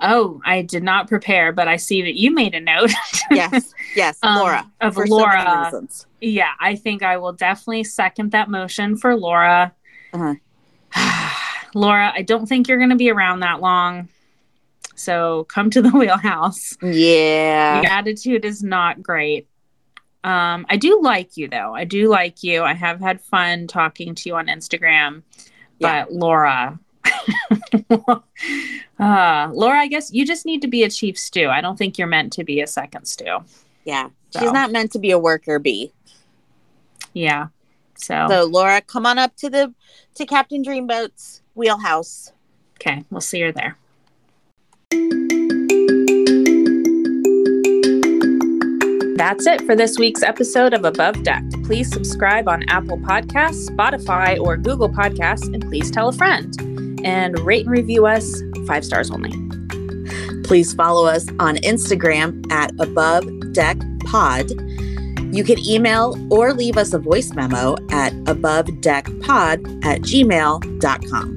Oh, 0.00 0.40
I 0.44 0.62
did 0.62 0.82
not 0.82 1.08
prepare, 1.08 1.52
but 1.52 1.68
I 1.68 1.76
see 1.76 2.02
that 2.02 2.14
you 2.18 2.30
made 2.32 2.54
a 2.54 2.60
note. 2.60 2.90
Yes, 3.30 3.72
yes, 3.96 4.18
Um, 4.22 4.38
Laura. 4.38 4.70
of 4.82 4.94
for 4.94 5.06
so 5.06 5.14
Laura. 5.16 5.82
yeah, 6.20 6.50
I 6.60 6.76
think 6.76 7.02
I 7.02 7.16
will 7.16 7.32
definitely 7.32 7.84
second 7.84 8.32
that 8.32 8.50
motion 8.50 8.96
for 8.98 9.16
Laura. 9.16 9.72
Uh-huh. 10.12 10.34
Laura, 11.74 12.12
I 12.14 12.22
don't 12.22 12.46
think 12.46 12.68
you're 12.68 12.76
going 12.78 12.90
to 12.90 12.96
be 12.96 13.10
around 13.10 13.40
that 13.40 13.60
long. 13.60 14.08
So 14.94 15.44
come 15.44 15.70
to 15.70 15.82
the 15.82 15.90
wheelhouse. 15.98 16.76
Yeah. 16.82 17.82
Your 17.82 17.90
attitude 17.90 18.44
is 18.44 18.62
not 18.62 19.02
great. 19.02 19.48
Um, 20.22 20.66
I 20.68 20.76
do 20.76 21.00
like 21.02 21.36
you 21.36 21.48
though. 21.48 21.74
I 21.74 21.84
do 21.84 22.08
like 22.08 22.42
you. 22.42 22.62
I 22.62 22.74
have 22.74 23.00
had 23.00 23.20
fun 23.20 23.66
talking 23.66 24.14
to 24.14 24.28
you 24.28 24.36
on 24.36 24.46
Instagram. 24.46 25.22
Yeah. 25.78 26.04
But 26.04 26.12
Laura, 26.12 26.78
uh, 28.98 29.50
Laura, 29.52 29.78
I 29.78 29.88
guess 29.88 30.12
you 30.12 30.26
just 30.26 30.46
need 30.46 30.62
to 30.62 30.68
be 30.68 30.84
a 30.84 30.90
chief 30.90 31.18
stew. 31.18 31.48
I 31.48 31.60
don't 31.60 31.76
think 31.76 31.98
you're 31.98 32.06
meant 32.06 32.32
to 32.34 32.44
be 32.44 32.60
a 32.60 32.66
second 32.66 33.06
stew. 33.06 33.38
Yeah. 33.84 34.10
So. 34.30 34.40
She's 34.40 34.52
not 34.52 34.72
meant 34.72 34.92
to 34.92 34.98
be 34.98 35.10
a 35.10 35.18
worker 35.18 35.58
bee. 35.58 35.92
Yeah. 37.12 37.48
So, 37.96 38.26
So 38.28 38.44
Laura, 38.44 38.80
come 38.80 39.06
on 39.06 39.18
up 39.18 39.36
to 39.36 39.50
the 39.50 39.72
to 40.14 40.26
Captain 40.26 40.62
Dreamboat's 40.64 41.42
wheelhouse. 41.54 42.32
okay, 42.76 43.04
we'll 43.10 43.20
see 43.20 43.40
her 43.40 43.52
there. 43.52 43.76
That's 49.16 49.46
it 49.46 49.62
for 49.62 49.76
this 49.76 49.96
week's 49.98 50.22
episode 50.22 50.74
of 50.74 50.84
Above 50.84 51.22
Deck. 51.22 51.42
Please 51.64 51.90
subscribe 51.90 52.48
on 52.48 52.68
Apple 52.68 52.98
Podcasts, 52.98 53.70
Spotify, 53.70 54.38
or 54.38 54.56
Google 54.56 54.88
Podcasts, 54.88 55.52
and 55.52 55.62
please 55.62 55.90
tell 55.90 56.08
a 56.08 56.12
friend. 56.12 56.54
And 57.04 57.38
rate 57.40 57.64
and 57.66 57.70
review 57.72 58.06
us 58.06 58.40
five 58.66 58.84
stars 58.84 59.10
only. 59.10 59.32
Please 60.44 60.74
follow 60.74 61.06
us 61.06 61.26
on 61.38 61.56
Instagram 61.56 62.50
at 62.52 62.72
Above 62.78 63.24
Deck 63.52 63.78
Pod. 64.06 64.50
You 65.34 65.42
can 65.42 65.58
email 65.66 66.16
or 66.32 66.52
leave 66.52 66.76
us 66.76 66.92
a 66.92 66.98
voice 66.98 67.32
memo 67.32 67.76
at 67.90 68.12
abovedeckpod 68.24 69.84
at 69.84 70.00
gmail.com. 70.02 71.36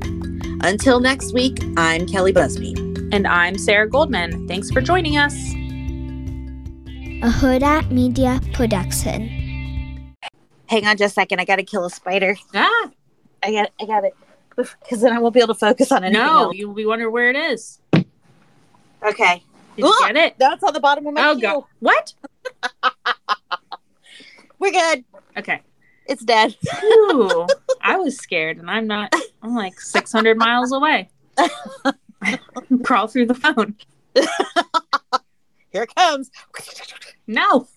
Until 0.64 1.00
next 1.00 1.34
week, 1.34 1.58
I'm 1.78 2.06
Kelli 2.06 2.34
Busby. 2.34 2.74
And 3.12 3.26
I'm 3.26 3.58
Sarah 3.58 3.90
Goldman. 3.90 4.48
Thanks 4.48 4.70
for 4.70 4.82
joining 4.82 5.18
us. 5.18 5.34
a 7.24 7.30
Hurrdat 7.30 7.90
Media 7.90 8.40
Production. 8.54 10.14
Hang 10.68 10.86
on 10.86 10.98
just 10.98 11.14
a 11.14 11.16
second. 11.16 11.40
I 11.40 11.46
got 11.46 11.56
to 11.56 11.64
kill 11.64 11.86
a 11.86 11.90
spider. 11.90 12.36
Ah, 12.54 12.90
I 13.42 13.52
got 13.52 13.72
I 13.80 13.86
got 13.86 14.04
it. 14.04 14.16
Because 14.58 15.02
then 15.02 15.14
I 15.14 15.20
won't 15.20 15.34
be 15.34 15.40
able 15.40 15.54
to 15.54 15.60
focus 15.60 15.92
on 15.92 16.04
anything 16.04 16.26
no, 16.26 16.46
else. 16.46 16.56
you'll 16.56 16.74
be 16.74 16.86
wondering 16.86 17.12
where 17.14 17.30
it 17.30 17.36
is. 17.36 17.80
Okay. 17.96 19.44
Did 19.76 19.86
you 19.86 19.96
get 20.08 20.16
it? 20.16 20.36
That's 20.40 20.64
on 20.64 20.74
the 20.74 20.80
bottom 20.80 21.06
of 21.06 21.14
my 21.14 21.30
Oh, 21.30 21.36
shoe. 21.36 21.42
God. 21.42 21.64
What? 21.80 22.14
We're 24.60 24.72
good. 24.72 25.04
Okay. 25.38 25.62
It's 26.08 26.24
dead. 26.24 26.56
Ooh, 26.84 27.46
I 27.82 27.98
was 27.98 28.18
scared, 28.18 28.58
and 28.58 28.70
I'm 28.72 28.88
not. 28.88 29.14
I'm 29.44 29.54
like 29.56 29.80
600 29.80 30.38
miles 30.38 30.72
away. 30.72 31.10
Crawl 32.84 33.08
through 33.08 33.28
the 33.28 33.36
phone. 33.36 33.76
Here 35.70 35.84
it 35.84 35.94
comes. 35.96 36.32
No. 37.28 37.68